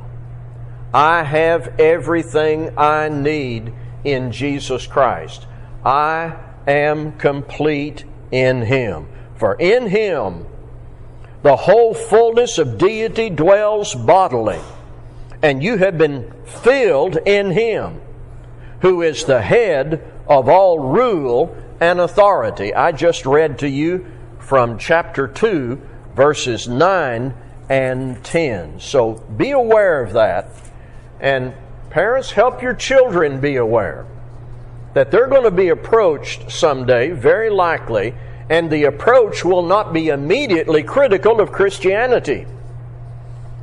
I 0.93 1.23
have 1.23 1.79
everything 1.79 2.77
I 2.77 3.09
need 3.09 3.73
in 4.03 4.31
Jesus 4.31 4.85
Christ. 4.85 5.47
I 5.85 6.35
am 6.67 7.13
complete 7.13 8.03
in 8.31 8.61
Him. 8.63 9.07
For 9.41 9.55
in 9.55 9.87
him 9.87 10.45
the 11.41 11.55
whole 11.55 11.95
fullness 11.95 12.59
of 12.59 12.77
deity 12.77 13.31
dwells 13.31 13.95
bodily, 13.95 14.59
and 15.41 15.63
you 15.63 15.77
have 15.77 15.97
been 15.97 16.31
filled 16.45 17.17
in 17.25 17.51
him, 17.51 18.01
who 18.81 19.01
is 19.01 19.25
the 19.25 19.41
head 19.41 20.01
of 20.27 20.47
all 20.47 20.79
rule 20.79 21.55
and 21.79 21.99
authority. 21.99 22.73
I 22.73 22.91
just 22.91 23.25
read 23.25 23.59
to 23.59 23.69
you 23.69 24.05
from 24.39 24.77
chapter 24.77 25.27
2, 25.27 25.81
verses 26.15 26.67
9 26.67 27.33
and 27.69 28.23
10. 28.23 28.79
So 28.79 29.13
be 29.13 29.51
aware 29.51 30.03
of 30.03 30.13
that. 30.13 30.49
And 31.19 31.53
parents, 31.89 32.31
help 32.31 32.61
your 32.61 32.73
children 32.73 33.39
be 33.39 33.55
aware 33.55 34.05
that 34.93 35.09
they're 35.09 35.27
going 35.27 35.43
to 35.43 35.51
be 35.51 35.69
approached 35.69 36.51
someday, 36.51 37.11
very 37.11 37.49
likely, 37.49 38.13
and 38.49 38.69
the 38.69 38.83
approach 38.83 39.45
will 39.45 39.63
not 39.63 39.93
be 39.93 40.09
immediately 40.09 40.83
critical 40.83 41.39
of 41.39 41.51
Christianity. 41.51 42.45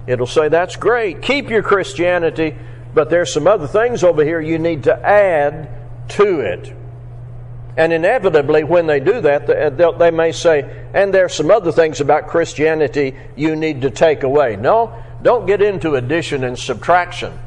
It'll 0.08 0.26
say, 0.26 0.48
That's 0.48 0.74
great, 0.74 1.20
keep 1.20 1.50
your 1.50 1.62
Christianity, 1.62 2.56
but 2.94 3.10
there's 3.10 3.32
some 3.32 3.46
other 3.46 3.66
things 3.66 4.02
over 4.02 4.24
here 4.24 4.40
you 4.40 4.58
need 4.58 4.84
to 4.84 5.06
add 5.06 5.68
to 6.08 6.40
it. 6.40 6.74
And 7.76 7.92
inevitably, 7.92 8.64
when 8.64 8.86
they 8.86 9.00
do 9.00 9.20
that, 9.20 9.48
uh, 9.48 9.92
they 9.92 10.10
may 10.10 10.32
say, 10.32 10.86
and 10.94 11.14
there's 11.14 11.34
some 11.34 11.50
other 11.50 11.70
things 11.70 12.00
about 12.00 12.26
Christianity 12.26 13.14
you 13.36 13.54
need 13.54 13.82
to 13.82 13.90
take 13.90 14.24
away. 14.24 14.56
No, 14.56 15.00
don't 15.22 15.46
get 15.46 15.60
into 15.62 15.94
addition 15.94 16.42
and 16.42 16.58
subtraction 16.58 17.38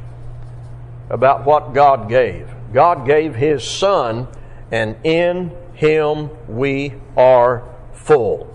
about 1.10 1.44
what 1.44 1.74
God 1.74 2.08
gave. 2.08 2.48
God 2.72 3.04
gave 3.04 3.34
His 3.34 3.68
Son, 3.68 4.28
and 4.70 4.96
in 5.04 5.50
Him 5.74 6.30
we 6.48 6.94
are 7.16 7.64
full. 7.92 8.48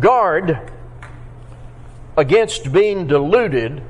Guard 0.00 0.71
against 2.16 2.72
being 2.72 3.06
deluded 3.06 3.82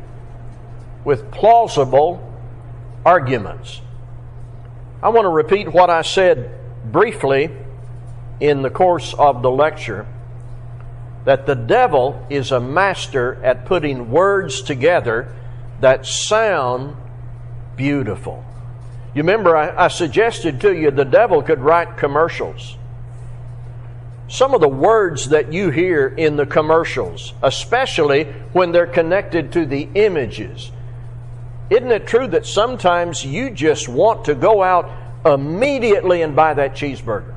with 1.05 1.31
plausible 1.31 2.33
arguments. 3.05 3.81
I 5.03 5.09
want 5.09 5.25
to 5.25 5.31
repeat 5.31 5.73
what 5.73 5.91
I 5.91 6.03
said 6.03 6.51
briefly 6.85 7.51
in 8.41 8.63
the 8.63 8.71
course 8.71 9.15
of 9.15 9.43
the 9.43 9.51
lecture 9.51 10.07
that 11.25 11.47
the 11.47 11.55
devil 11.55 12.27
is 12.31 12.51
a 12.51 12.61
master 12.61 13.43
at 13.45 13.65
putting 13.65 14.11
words 14.11 14.63
together 14.63 15.35
that 15.81 16.07
sound 16.07 16.97
beautiful. 17.77 18.45
You 19.15 19.23
remember, 19.23 19.57
I, 19.57 19.85
I, 19.85 19.89
suggested 19.89 20.61
to 20.63 20.75
you 20.75 20.91
the 20.91 21.05
devil 21.05 21.43
could 21.43 21.61
write 21.61 21.97
commercials. 21.97 22.77
Some 24.33 24.55
of 24.55 24.63
the 24.63 24.69
words 24.69 25.29
that 25.29 25.53
you 25.53 25.69
hear 25.69 26.09
in 26.09 26.37
the 26.37 26.47
commercials, 26.47 27.35
especially 27.43 28.25
when 28.55 28.73
they're 28.73 28.87
connected 28.87 29.53
to 29.53 29.67
the 29.67 29.87
images, 29.95 30.73
isn't 31.69 31.91
it 31.91 32.07
true 32.07 32.27
that 32.29 32.47
sometimes 32.47 33.27
you 33.27 33.51
just 33.51 33.91
want 33.91 34.25
to 34.25 34.35
go 34.35 34.63
out 34.63 34.91
immediately 35.27 36.23
and 36.23 36.35
buy 36.35 36.55
that 36.55 36.73
cheeseburger? 36.73 37.35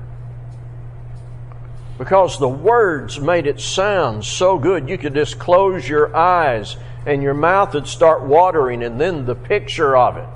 Because 1.98 2.40
the 2.40 2.48
words 2.48 3.20
made 3.20 3.46
it 3.46 3.60
sound 3.60 4.24
so 4.24 4.58
good, 4.58 4.88
you 4.88 4.98
could 4.98 5.16
just 5.16 5.38
close 5.38 5.90
your 5.90 6.16
eyes 6.16 6.78
and 7.06 7.22
your 7.22 7.34
mouth 7.34 7.74
would 7.74 7.88
start 7.88 8.24
watering, 8.24 8.82
and 8.84 9.02
then 9.02 9.26
the 9.26 9.36
picture 9.36 9.98
of 9.98 10.16
it. 10.16 10.30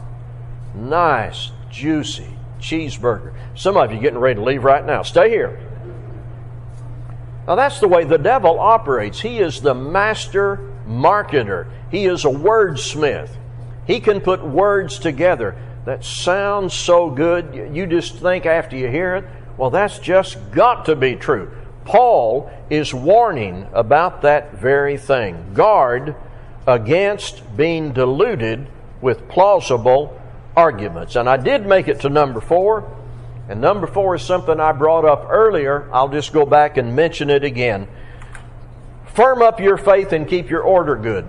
Nice, 0.76 1.52
juicy 1.72 2.28
cheeseburger. 2.60 3.34
Some 3.56 3.78
of 3.78 3.94
you 3.94 4.00
getting 4.02 4.20
ready 4.20 4.36
to 4.36 4.44
leave 4.44 4.66
right 4.66 4.86
now. 4.86 5.04
Stay 5.04 5.30
here. 5.30 5.69
Now, 7.50 7.56
that's 7.56 7.80
the 7.80 7.88
way 7.88 8.04
the 8.04 8.20
devil 8.20 8.60
operates. 8.60 9.20
He 9.20 9.40
is 9.40 9.60
the 9.60 9.74
master 9.74 10.72
marketer, 10.88 11.68
he 11.90 12.06
is 12.06 12.24
a 12.24 12.30
wordsmith. 12.30 13.32
He 13.88 14.00
can 14.00 14.22
put 14.22 14.46
words 14.46 15.00
together 15.00 15.58
that 15.86 16.06
sound 16.06 16.72
so 16.72 17.10
good, 17.10 17.74
you 17.74 17.88
just 17.88 18.18
think 18.18 18.46
after 18.46 18.78
you 18.78 18.88
hear 18.88 19.16
it, 19.16 19.26
well, 19.58 19.72
that's 19.72 19.98
just 19.98 20.52
got 20.52 20.86
to 20.86 20.96
be 20.96 21.16
true. 21.16 21.52
Paul 21.86 22.52
is 22.70 22.94
warning 22.94 23.68
about 23.74 24.22
that 24.22 24.54
very 24.54 24.98
thing. 24.98 25.56
Guard 25.56 26.16
against 26.68 27.58
being 27.58 27.94
deluded 27.94 28.68
with 29.02 29.28
plausible 29.28 30.22
arguments. 30.56 31.16
And 31.16 31.28
I 31.28 31.38
did 31.38 31.66
make 31.66 31.88
it 31.88 32.02
to 32.02 32.10
number 32.10 32.42
four. 32.42 32.99
And 33.50 33.60
number 33.62 33.88
four 33.88 34.16
is 34.16 34.22
something 34.22 34.60
I 34.60 34.72
brought 34.74 35.06
up 35.06 35.26
earlier. 35.28 35.90
I'll 35.92 36.08
just 36.08 36.32
go 36.32 36.46
back 36.46 36.78
and 36.78 36.96
mention 36.96 37.32
it 37.32 37.44
again. 37.44 37.88
Firm 39.16 39.42
up 39.42 39.60
your 39.60 39.76
faith 39.76 40.14
and 40.14 40.28
keep 40.28 40.52
your 40.52 40.62
order 40.62 40.96
good. 40.96 41.26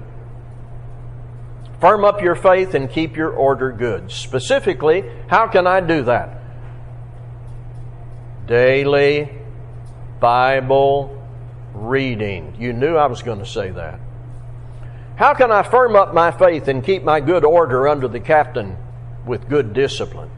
Firm 1.81 2.05
up 2.05 2.21
your 2.21 2.35
faith 2.35 2.75
and 2.75 2.91
keep 2.91 3.17
your 3.17 3.31
order 3.31 3.73
good. 3.73 4.13
Specifically, 4.13 5.03
how 5.29 5.49
can 5.49 5.67
I 5.67 5.81
do 5.81 6.03
that? 6.03 6.43
Daily 8.47 9.31
Bible 10.21 11.27
reading. 11.73 12.55
You 12.59 12.75
knew 12.75 12.97
I 12.97 13.07
was 13.07 13.23
going 13.23 13.39
to 13.39 13.47
say 13.47 13.71
that. 13.71 13.99
How 15.17 15.33
can 15.33 15.51
I 15.51 15.63
firm 15.63 15.97
up 15.97 16.13
my 16.13 16.31
faith 16.31 16.69
and 16.69 16.85
keep 16.85 17.03
my 17.03 17.21
good 17.21 17.47
order 17.47 17.89
under 17.89 18.09
the 18.09 18.21
captain 18.21 18.77
with 19.25 19.49
good 19.49 19.73
discipline? 19.73 20.31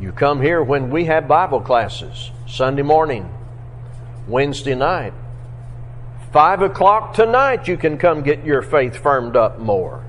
You 0.00 0.12
come 0.12 0.40
here 0.40 0.62
when 0.62 0.90
we 0.90 1.06
have 1.06 1.26
Bible 1.26 1.60
classes 1.60 2.30
Sunday 2.46 2.82
morning, 2.82 3.28
Wednesday 4.28 4.76
night. 4.76 5.12
Five 6.32 6.62
o'clock 6.62 7.14
tonight, 7.14 7.66
you 7.66 7.76
can 7.76 7.98
come 7.98 8.22
get 8.22 8.44
your 8.44 8.62
faith 8.62 8.96
firmed 8.96 9.34
up 9.34 9.58
more. 9.58 10.04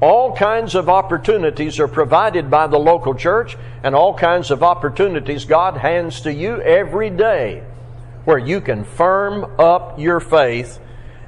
All 0.00 0.34
kinds 0.34 0.74
of 0.74 0.88
opportunities 0.88 1.78
are 1.78 1.88
provided 1.88 2.50
by 2.50 2.66
the 2.66 2.78
local 2.78 3.14
church, 3.14 3.58
and 3.82 3.94
all 3.94 4.14
kinds 4.14 4.50
of 4.50 4.62
opportunities 4.62 5.44
God 5.44 5.76
hands 5.76 6.22
to 6.22 6.32
you 6.32 6.62
every 6.62 7.10
day 7.10 7.64
where 8.24 8.38
you 8.38 8.62
can 8.62 8.84
firm 8.84 9.60
up 9.60 9.98
your 9.98 10.20
faith 10.20 10.78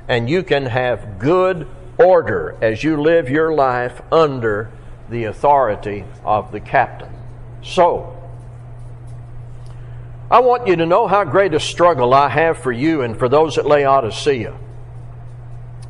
and 0.08 0.30
you 0.30 0.42
can 0.42 0.66
have 0.66 1.18
good 1.18 1.66
order 1.98 2.56
as 2.62 2.82
you 2.82 3.00
live 3.00 3.28
your 3.28 3.52
life 3.52 4.00
under 4.11 4.70
the 5.11 5.24
authority 5.24 6.04
of 6.24 6.52
the 6.52 6.61
captain. 6.61 7.19
So, 7.62 8.16
I 10.30 10.40
want 10.40 10.66
you 10.66 10.76
to 10.76 10.86
know 10.86 11.06
how 11.06 11.24
great 11.24 11.54
a 11.54 11.61
struggle 11.61 12.14
I 12.14 12.28
have 12.28 12.58
for 12.58 12.70
you 12.70 13.02
and 13.02 13.18
for 13.18 13.28
those 13.28 13.58
at 13.58 13.66
Laodicea 13.66 14.56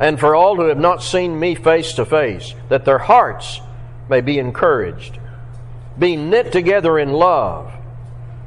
and 0.01 0.19
for 0.19 0.35
all 0.35 0.57
who 0.57 0.69
have 0.69 0.79
not 0.79 1.03
seen 1.03 1.39
me 1.39 1.55
face 1.55 1.93
to 1.93 2.07
face, 2.07 2.55
that 2.71 2.87
their 2.87 2.99
hearts 2.99 3.61
may 4.09 4.23
be 4.23 4.39
encouraged, 4.39 5.19
be 5.99 6.17
knit 6.17 6.51
together 6.53 6.99
in 6.99 7.13
love, 7.13 7.71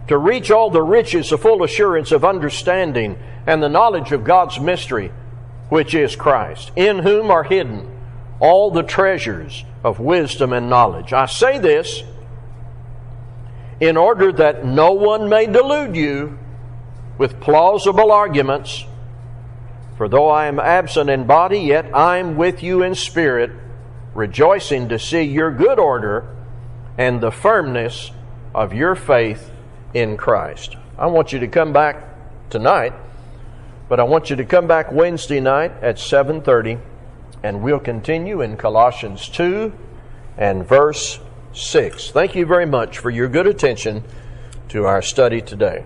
to 0.07 0.17
reach 0.17 0.49
all 0.49 0.71
the 0.71 0.81
riches 0.81 1.31
of 1.31 1.41
full 1.41 1.63
assurance 1.63 2.11
of 2.11 2.25
understanding 2.25 3.17
and 3.45 3.61
the 3.61 3.69
knowledge 3.69 4.11
of 4.11 4.23
God's 4.23 4.59
mystery, 4.59 5.11
which 5.69 5.93
is 5.93 6.15
Christ, 6.15 6.71
in 6.75 6.99
whom 6.99 7.29
are 7.29 7.43
hidden 7.43 7.89
all 8.39 8.71
the 8.71 8.83
treasures 8.83 9.63
of 9.83 9.99
wisdom 9.99 10.51
and 10.53 10.69
knowledge. 10.69 11.13
I 11.13 11.27
say 11.27 11.59
this 11.59 12.03
in 13.87 13.97
order 13.97 14.31
that 14.31 14.65
no 14.65 14.93
one 14.93 15.27
may 15.29 15.45
delude 15.45 15.95
you 15.95 16.37
with 17.17 17.39
plausible 17.39 18.11
arguments 18.11 18.85
for 19.97 20.07
though 20.07 20.29
I 20.29 20.47
am 20.47 20.59
absent 20.59 21.09
in 21.09 21.25
body, 21.25 21.59
yet 21.59 21.93
I 21.93 22.17
am 22.17 22.35
with 22.35 22.63
you 22.63 22.81
in 22.81 22.95
spirit, 22.95 23.51
rejoicing 24.13 24.89
to 24.89 24.97
see 24.97 25.21
your 25.21 25.51
good 25.51 25.79
order 25.79 26.27
and 26.97 27.21
the 27.21 27.31
firmness 27.31 28.11
of 28.55 28.73
your 28.73 28.95
faith 28.95 29.51
in 29.93 30.17
Christ. 30.17 30.75
I 30.97 31.07
want 31.07 31.31
you 31.31 31.39
to 31.39 31.47
come 31.47 31.73
back 31.73 32.03
tonight, 32.49 32.93
but 33.87 33.99
I 33.99 34.03
want 34.03 34.29
you 34.29 34.35
to 34.37 34.45
come 34.45 34.67
back 34.67 34.91
Wednesday 34.91 35.39
night 35.39 35.71
at 35.81 35.97
7:30 35.97 36.79
and 37.43 37.61
we'll 37.61 37.79
continue 37.79 38.41
in 38.41 38.57
Colossians 38.57 39.27
2 39.29 39.73
and 40.37 40.65
verse 40.67 41.19
6. 41.53 42.11
Thank 42.11 42.35
you 42.35 42.45
very 42.45 42.65
much 42.65 42.97
for 42.97 43.09
your 43.09 43.27
good 43.27 43.47
attention 43.47 44.03
to 44.69 44.85
our 44.85 45.01
study 45.01 45.41
today. 45.41 45.85